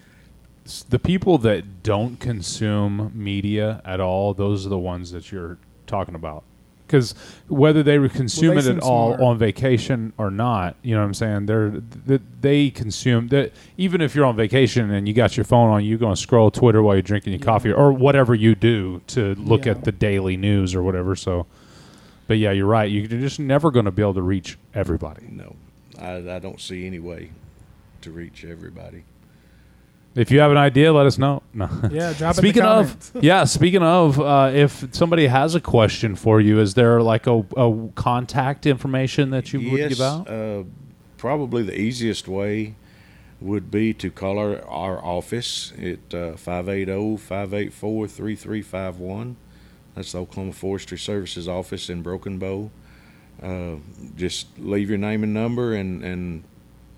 the 0.89 0.99
people 0.99 1.39
that 1.39 1.83
don't 1.83 2.19
consume 2.19 3.13
media 3.15 3.83
at 3.85 4.01
all, 4.01 4.35
those 4.35 4.67
are 4.67 4.71
the 4.71 4.79
ones 4.79 5.11
that 5.13 5.31
you're 5.31 5.59
talking 5.87 6.15
about. 6.15 6.45
Because 6.87 7.15
whether 7.49 7.83
they 7.83 7.99
would 7.99 8.13
consume 8.13 8.55
they 8.57 8.61
it 8.61 8.67
at 8.67 8.81
all 8.81 9.15
smart. 9.15 9.21
on 9.23 9.39
vacation 9.39 10.13
or 10.19 10.31
not, 10.31 10.77
you 10.83 10.95
know 10.95 11.01
what 11.01 11.07
I'm 11.07 11.15
saying? 11.15 11.47
They're 11.47 11.81
th- 12.07 12.21
they 12.43 12.71
consume 12.71 13.29
that. 13.29 13.53
Even 13.79 14.01
if 14.03 14.15
you're 14.15 14.27
on 14.27 14.37
vacation 14.37 14.91
and 14.91 15.09
you 15.09 15.15
got 15.15 15.37
your 15.37 15.45
phone 15.45 15.71
on, 15.71 15.85
you're 15.85 15.99
going 15.99 16.15
to 16.15 16.21
scroll 16.21 16.51
Twitter 16.51 16.83
while 16.83 16.95
you're 16.95 17.03
drinking 17.03 17.33
your 17.33 17.41
Yeah. 17.41 17.45
coffee 17.47 17.73
or 17.73 17.91
whatever 17.93 18.35
you 18.35 18.55
do 18.55 19.01
to 19.09 19.35
look 19.37 19.65
Yeah. 19.65 19.73
at 19.73 19.85
the 19.85 19.93
daily 19.93 20.37
news 20.37 20.75
or 20.75 20.83
whatever. 20.83 21.17
So, 21.17 21.47
but 22.27 22.37
yeah, 22.39 22.51
you're 22.53 22.67
right. 22.67 22.91
You're 22.91 23.07
just 23.07 23.41
never 23.41 23.71
going 23.71 23.87
to 23.87 23.91
be 23.91 24.03
able 24.03 24.15
to 24.15 24.23
reach 24.23 24.59
everybody. 24.75 25.27
No, 25.31 25.57
I, 25.99 26.17
I 26.17 26.39
don't 26.39 26.61
see 26.61 26.87
any 26.87 26.99
way 26.99 27.31
to 28.03 28.11
reach 28.11 28.45
everybody. 28.45 29.05
If 30.15 30.31
you 30.31 30.39
have 30.41 30.51
an 30.53 30.57
idea, 30.57 30.93
let 30.93 31.07
us 31.07 31.19
know. 31.19 31.43
No. 31.53 31.69
Yeah. 31.91 32.13
Drop 32.13 32.37
speaking 32.37 32.63
in 32.63 32.69
the 32.69 32.75
of, 32.75 33.13
yeah, 33.21 33.43
speaking 33.45 33.83
of, 33.83 34.21
uh, 34.21 34.53
if 34.55 34.87
somebody 34.93 35.27
has 35.27 35.57
a 35.57 35.61
question 35.61 36.15
for 36.15 36.41
you, 36.41 36.61
is 36.61 36.75
there 36.75 37.03
like 37.03 37.27
a, 37.27 37.45
a 37.57 37.89
contact 37.97 38.67
information 38.67 39.31
that 39.31 39.53
you 39.53 39.71
would 39.71 39.81
yes, 39.81 39.89
give 39.89 40.01
out? 40.01 40.31
Uh, 40.31 40.63
probably 41.17 41.65
the 41.65 41.77
easiest 41.79 42.29
way 42.29 42.77
would 43.41 43.69
be 43.71 43.93
to 43.93 44.11
call 44.11 44.39
our, 44.39 44.65
our 44.67 45.05
office 45.05 45.73
at 45.79 46.15
uh, 46.15 46.37
580-584-3351. 46.37 49.35
That's 49.95 50.13
the 50.13 50.19
Oklahoma 50.19 50.53
Forestry 50.53 50.99
Services 50.99 51.49
office 51.49 51.91
in 51.91 52.03
Broken 52.03 52.39
Bow. 52.39 52.71
Uh, 53.43 53.77
just 54.17 54.47
leave 54.59 54.89
your 54.89 54.99
name 54.99 55.25
and 55.25 55.35
number 55.35 55.75
and, 55.75 56.05
and 56.05 56.45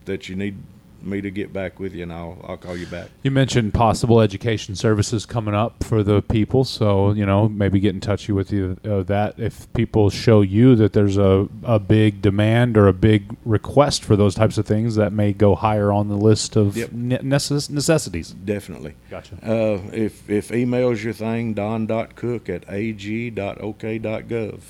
that 0.04 0.28
you 0.28 0.36
need 0.36 0.58
me 1.02 1.20
to 1.20 1.30
get 1.30 1.52
back 1.52 1.78
with 1.78 1.94
you, 1.94 2.02
and 2.04 2.12
I'll, 2.12 2.38
I'll 2.46 2.56
call 2.56 2.76
you 2.76 2.86
back. 2.86 3.08
You 3.22 3.30
mentioned 3.30 3.74
possible 3.74 4.20
education 4.20 4.74
services 4.74 5.24
coming 5.26 5.54
up 5.54 5.84
for 5.84 6.02
the 6.02 6.22
people, 6.22 6.64
so 6.64 7.12
you 7.12 7.24
know 7.26 7.48
maybe 7.48 7.80
get 7.80 7.94
in 7.94 8.00
touch 8.00 8.28
with 8.28 8.52
you 8.52 8.76
uh, 8.84 9.02
that 9.04 9.38
if 9.38 9.72
people 9.72 10.10
show 10.10 10.40
you 10.40 10.74
that 10.76 10.92
there's 10.92 11.16
a, 11.16 11.48
a 11.64 11.78
big 11.78 12.20
demand 12.22 12.76
or 12.76 12.88
a 12.88 12.92
big 12.92 13.36
request 13.44 14.04
for 14.04 14.16
those 14.16 14.34
types 14.34 14.58
of 14.58 14.66
things, 14.66 14.94
that 14.96 15.12
may 15.12 15.32
go 15.32 15.54
higher 15.54 15.92
on 15.92 16.08
the 16.08 16.16
list 16.16 16.56
of 16.56 16.76
Yep. 16.76 16.92
ne- 16.92 17.18
necess- 17.18 17.70
necessities. 17.70 18.30
Definitely. 18.30 18.94
Gotcha. 19.10 19.34
Uh, 19.42 19.80
if 19.92 20.28
if 20.28 20.50
email's 20.52 21.02
your 21.04 21.12
thing, 21.12 21.54
don.cook 21.54 22.48
at 22.48 22.64
ag.ok.gov. 22.68 24.60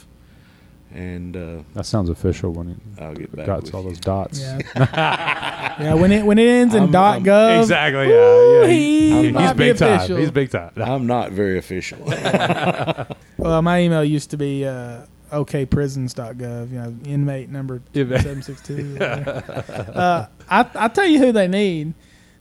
And 0.95 1.37
uh, 1.37 1.63
That 1.75 1.85
sounds 1.85 2.09
official 2.09 2.53
when 2.53 2.71
it 2.71 3.03
I'll 3.03 3.13
get 3.15 3.35
back 3.35 3.47
got 3.47 3.63
with 3.65 3.75
all 3.75 3.83
you. 3.83 3.89
those 3.91 4.01
dots. 4.01 4.41
Yeah. 4.41 4.61
Yeah, 5.79 5.93
when 5.93 6.11
it 6.11 6.25
when 6.25 6.39
it 6.39 6.47
ends 6.49 6.75
in 6.75 6.85
I'm- 6.85 6.91
dot 6.93 7.15
I'm- 7.17 7.25
gov, 7.25 7.61
exactly. 7.61 8.09
Yeah, 8.09 8.61
yeah. 8.63 8.67
he 8.67 9.25
he's 9.25 9.33
might 9.35 9.53
be 9.53 9.65
big 9.73 9.77
time. 9.77 10.17
He's 10.17 10.31
big 10.31 10.51
time. 10.51 10.71
I'm 10.77 11.07
not 11.07 11.33
very 11.33 11.59
official. 11.59 11.99
Well, 13.39 13.61
my 13.61 13.81
email 13.83 14.03
used 14.03 14.31
to 14.31 14.39
be 14.39 14.65
uh, 14.65 15.03
okprisons.gov, 15.31 16.71
you 16.71 16.79
know, 16.79 16.97
inmate 17.05 17.51
number 17.51 17.83
762. 17.95 18.99
uh, 19.05 20.27
I, 20.49 20.67
I 20.75 20.89
tell 20.89 21.05
you 21.07 21.19
who 21.19 21.33
they 21.33 21.47
need. 21.47 21.93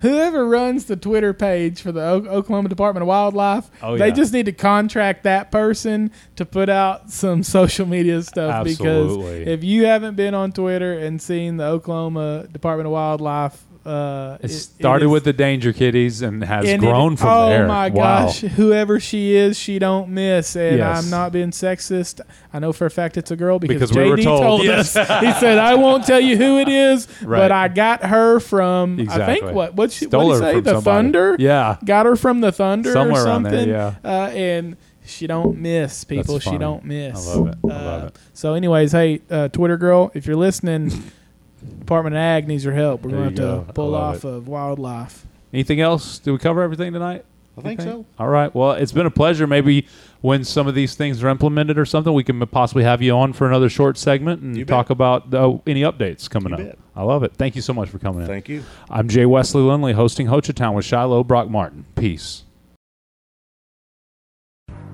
Whoever 0.01 0.47
runs 0.47 0.85
the 0.85 0.95
Twitter 0.95 1.33
page 1.33 1.81
for 1.81 1.91
the 1.91 2.01
o- 2.01 2.25
Oklahoma 2.27 2.69
Department 2.69 3.01
of 3.03 3.07
Wildlife, 3.07 3.69
Oh, 3.81 3.97
they 3.97 4.07
yeah. 4.09 4.13
just 4.13 4.33
need 4.33 4.45
to 4.47 4.51
contract 4.51 5.23
that 5.23 5.51
person 5.51 6.11
to 6.35 6.45
put 6.45 6.69
out 6.69 7.09
some 7.11 7.43
social 7.57 7.85
media 7.85 8.21
stuff. 8.21 8.53
Absolutely. 8.67 9.39
Because 9.39 9.47
if 9.47 9.63
you 9.63 9.85
haven't 9.85 10.15
been 10.15 10.33
on 10.33 10.51
Twitter 10.51 10.93
and 10.93 11.21
seen 11.21 11.57
the 11.57 11.65
Oklahoma 11.65 12.47
Department 12.51 12.87
of 12.87 12.91
Wildlife, 12.93 13.63
uh, 13.85 14.37
It 14.41 14.45
it- 14.45 14.51
it 14.51 14.57
started 14.59 15.05
is- 15.05 15.11
with 15.11 15.23
the 15.25 15.33
danger 15.33 15.71
kitties 15.71 16.21
and 16.21 16.43
has 16.43 16.65
and 16.67 16.81
it- 16.83 16.85
grown 16.85 17.15
from 17.15 17.29
oh 17.29 17.49
there. 17.49 17.65
Oh 17.65 17.67
my 17.67 17.89
wow. 17.89 18.25
gosh, 18.25 18.41
whoever 18.41 18.99
she 18.99 19.35
is, 19.35 19.57
she 19.59 19.77
don't 19.79 20.09
miss. 20.09 20.55
And 20.55 20.77
Yes. 20.79 21.03
I'm 21.03 21.09
not 21.11 21.31
being 21.31 21.51
sexist. 21.51 22.19
I 22.53 22.59
know 22.59 22.73
for 22.73 22.85
a 22.87 22.89
fact 22.89 23.15
it's 23.17 23.29
a 23.31 23.35
girl 23.35 23.59
because, 23.59 23.91
Because 23.91 23.91
JD 23.91 24.15
we 24.17 24.23
told, 24.23 24.61
us. 24.67 24.95
yes. 24.95 25.09
He 25.23 25.31
said, 25.39 25.57
"I 25.59 25.75
won't 25.75 26.05
tell 26.05 26.19
you 26.19 26.35
who 26.37 26.57
it 26.59 26.67
is, 26.67 27.07
Right. 27.23 27.39
but 27.39 27.51
I 27.51 27.67
got 27.67 28.03
her 28.05 28.39
from 28.39 28.99
I 29.09 29.25
think 29.25 29.51
what 29.53 29.75
what 29.75 29.91
she 29.91 30.05
Stole 30.05 30.29
what 30.29 30.39
say 30.39 30.59
the 30.61 30.73
somebody. 30.75 30.83
Thunder. 30.83 31.35
Yeah. 31.39 31.77
got 31.85 32.05
her 32.07 32.15
from 32.15 32.41
the 32.41 32.51
Thunder 32.51 32.91
Somewhere 32.91 33.21
or 33.23 33.25
around 33.27 33.43
there, 33.43 33.51
something. 33.53 33.69
yeah. 33.69 33.93
uh, 34.03 34.29
and 34.29 34.77
she 35.05 35.27
don't 35.27 35.59
miss 35.59 36.03
people. 36.03 36.39
she 36.39 36.57
don't 36.57 36.83
miss. 36.83 37.27
I 37.29 37.35
love 37.35 37.47
it. 37.49 37.55
I 37.63 37.67
Uh, 37.67 37.83
love 37.85 38.03
it. 38.05 38.15
So, 38.33 38.55
anyways, 38.55 38.91
hey, 38.93 39.21
uh, 39.29 39.49
Twitter 39.49 39.77
girl, 39.77 40.11
if 40.15 40.25
you're 40.25 40.35
listening. 40.35 40.91
Department 41.79 42.15
of 42.15 42.19
Ag 42.19 42.47
needs 42.47 42.63
your 42.65 42.73
help. 42.73 43.03
We're 43.03 43.11
going 43.11 43.35
to 43.35 43.41
have 43.43 43.59
go. 43.59 43.63
to 43.67 43.73
pull 43.73 43.89
love 43.89 44.15
off 44.17 44.23
of 44.23 44.47
wildlife. 44.47 45.25
Anything 45.53 45.79
else? 45.81 46.19
Did 46.19 46.31
we 46.31 46.37
cover 46.37 46.61
everything 46.61 46.93
tonight? 46.93 47.25
I 47.57 47.61
think 47.61 47.79
Okay. 47.79 47.89
so. 47.89 48.05
All 48.19 48.27
right. 48.27 48.53
Well, 48.53 48.71
it's 48.73 48.91
been 48.91 49.05
a 49.05 49.11
pleasure. 49.11 49.47
Maybe 49.47 49.87
when 50.19 50.43
some 50.43 50.67
of 50.67 50.75
these 50.75 50.95
things 50.95 51.23
are 51.23 51.29
implemented 51.29 51.77
or 51.79 51.85
something, 51.85 52.13
we 52.13 52.23
can 52.25 52.45
possibly 52.47 52.83
have 52.83 53.01
you 53.01 53.13
on 53.15 53.31
for 53.31 53.47
another 53.47 53.69
short 53.69 53.97
segment 53.97 54.41
and 54.41 54.67
talk 54.67 54.89
about 54.89 55.33
uh, 55.33 55.57
any 55.65 55.81
updates 55.81 56.29
coming 56.29 56.49
You 56.49 56.55
up. 56.57 56.63
bet. 56.65 56.79
I 56.97 57.03
love 57.03 57.23
it. 57.23 57.33
Thank 57.35 57.55
you 57.55 57.61
so 57.61 57.73
much 57.73 57.87
for 57.89 57.97
coming 57.97 58.21
in. 58.21 58.27
Thank 58.27 58.49
you. 58.49 58.63
I'm 58.89 59.07
Jay 59.07 59.25
Wesley 59.25 59.61
Lindley, 59.61 59.93
hosting 59.93 60.27
Hochatown 60.27 60.73
with 60.73 60.83
Shiloh 60.83 61.23
Brock 61.23 61.49
Martin. 61.49 61.85
Peace. 61.95 62.43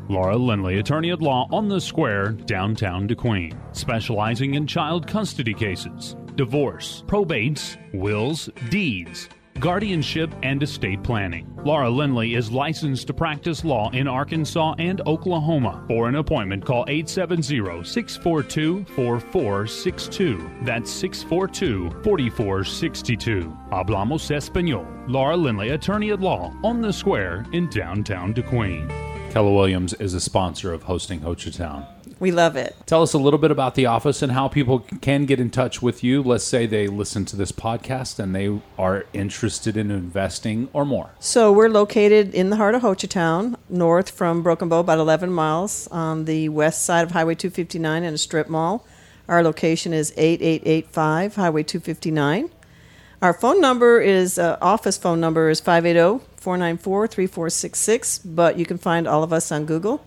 Laura 0.07 0.35
Lindley, 0.35 0.77
attorney 0.77 1.09
at 1.11 1.21
law 1.21 1.47
on 1.51 1.69
the 1.69 1.79
square, 1.79 2.29
downtown 2.31 3.07
DeQueen, 3.07 3.55
specializing 3.71 4.55
in 4.55 4.67
child 4.67 5.07
custody 5.07 5.53
cases, 5.53 6.15
divorce, 6.35 7.03
probates, 7.07 7.77
wills, 7.93 8.49
deeds, 8.69 9.29
guardianship, 9.59 10.33
and 10.43 10.61
estate 10.63 11.01
planning. 11.03 11.47
Laura 11.63 11.89
Lindley 11.89 12.33
is 12.33 12.51
licensed 12.51 13.07
to 13.07 13.13
practice 13.13 13.63
law 13.63 13.91
in 13.91 14.07
Arkansas 14.07 14.75
and 14.79 15.01
Oklahoma. 15.07 15.85
For 15.87 16.09
an 16.09 16.15
appointment, 16.15 16.65
call 16.65 16.83
870 16.87 17.83
642 17.83 18.85
4462. 18.95 20.51
That's 20.63 20.91
642 20.91 22.01
4462. 22.03 23.57
Hablamos 23.71 24.31
Espanol. 24.31 24.87
Laura 25.07 25.37
Lindley, 25.37 25.69
attorney 25.69 26.11
at 26.11 26.19
law 26.19 26.53
on 26.63 26.81
the 26.81 26.91
square 26.91 27.45
in 27.53 27.69
downtown 27.69 28.33
DeQueen. 28.33 28.89
Keller 29.31 29.53
Williams 29.53 29.93
is 29.93 30.13
a 30.13 30.19
sponsor 30.19 30.73
of 30.73 30.83
hosting 30.83 31.21
Hochatown. 31.21 31.87
We 32.21 32.31
love 32.31 32.55
it. 32.55 32.75
Tell 32.85 33.01
us 33.01 33.13
a 33.13 33.17
little 33.17 33.39
bit 33.39 33.49
about 33.49 33.73
the 33.73 33.87
office 33.87 34.21
and 34.21 34.33
how 34.33 34.47
people 34.47 34.85
can 35.01 35.25
get 35.25 35.39
in 35.39 35.49
touch 35.49 35.81
with 35.81 36.03
you. 36.03 36.21
Let's 36.21 36.43
say 36.43 36.67
they 36.67 36.85
listen 36.85 37.25
to 37.25 37.35
this 37.35 37.51
podcast 37.51 38.19
and 38.19 38.35
they 38.35 38.61
are 38.77 39.07
interested 39.11 39.75
in 39.75 39.89
investing 39.89 40.69
or 40.71 40.85
more. 40.85 41.09
So 41.19 41.51
we're 41.51 41.67
located 41.67 42.35
in 42.35 42.51
the 42.51 42.57
heart 42.57 42.75
of 42.75 42.83
Hochatown, 42.83 43.55
north 43.69 44.11
from 44.11 44.43
Broken 44.43 44.69
Bow, 44.69 44.81
about 44.81 44.99
11 44.99 45.33
miles 45.33 45.87
on 45.87 46.25
the 46.25 46.47
west 46.49 46.85
side 46.85 47.05
of 47.05 47.09
Highway 47.09 47.33
259 47.33 48.03
in 48.03 48.13
a 48.13 48.19
strip 48.19 48.47
mall. 48.47 48.85
Our 49.27 49.41
location 49.41 49.91
is 49.91 50.13
8885 50.15 51.37
Highway 51.37 51.63
259. 51.63 52.51
Our 53.23 53.33
phone 53.33 53.59
number 53.59 53.99
is, 53.99 54.37
uh, 54.37 54.59
office 54.61 54.95
phone 54.95 55.19
number 55.19 55.49
is 55.49 55.59
580 55.59 56.23
494 56.37 57.07
3466, 57.07 58.19
but 58.19 58.59
you 58.59 58.65
can 58.67 58.77
find 58.77 59.07
all 59.07 59.23
of 59.23 59.33
us 59.33 59.51
on 59.51 59.65
Google. 59.65 60.05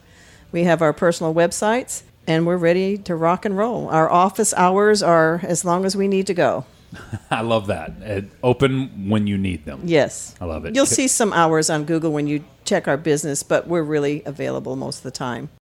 We 0.55 0.63
have 0.63 0.83
our 0.83 0.93
personal 0.93 1.35
websites, 1.35 2.05
and 2.29 2.47
we're 2.47 2.57
ready 2.57 2.97
to 2.99 3.17
rock 3.17 3.45
and 3.45 3.59
roll. 3.59 3.89
Our 3.89 4.09
office 4.09 4.55
hours 4.55 5.03
are 5.03 5.41
as 5.43 5.65
long 5.65 5.85
as 5.85 5.97
we 5.97 6.07
need 6.07 6.29
to 6.29 6.35
go. 6.35 6.65
I 7.33 7.41
love 7.41 7.67
that. 7.67 7.95
Uh, 8.07 8.21
open 8.41 9.09
when 9.09 9.27
you 9.27 9.37
need 9.37 9.65
them. 9.65 9.81
Yes. 9.83 10.37
I 10.41 10.45
love 10.45 10.65
it. 10.65 10.77
You'll 10.77 10.87
see 10.87 11.09
some 11.09 11.33
hours 11.33 11.71
on 11.71 11.83
Google 11.87 12.13
when 12.13 12.29
you 12.29 12.45
check 12.65 12.87
our 12.87 12.97
business, 12.97 13.43
but 13.43 13.67
we're 13.67 13.83
really 13.83 14.23
available 14.27 14.77
most 14.77 14.99
of 14.99 15.03
the 15.03 15.11
time. 15.11 15.49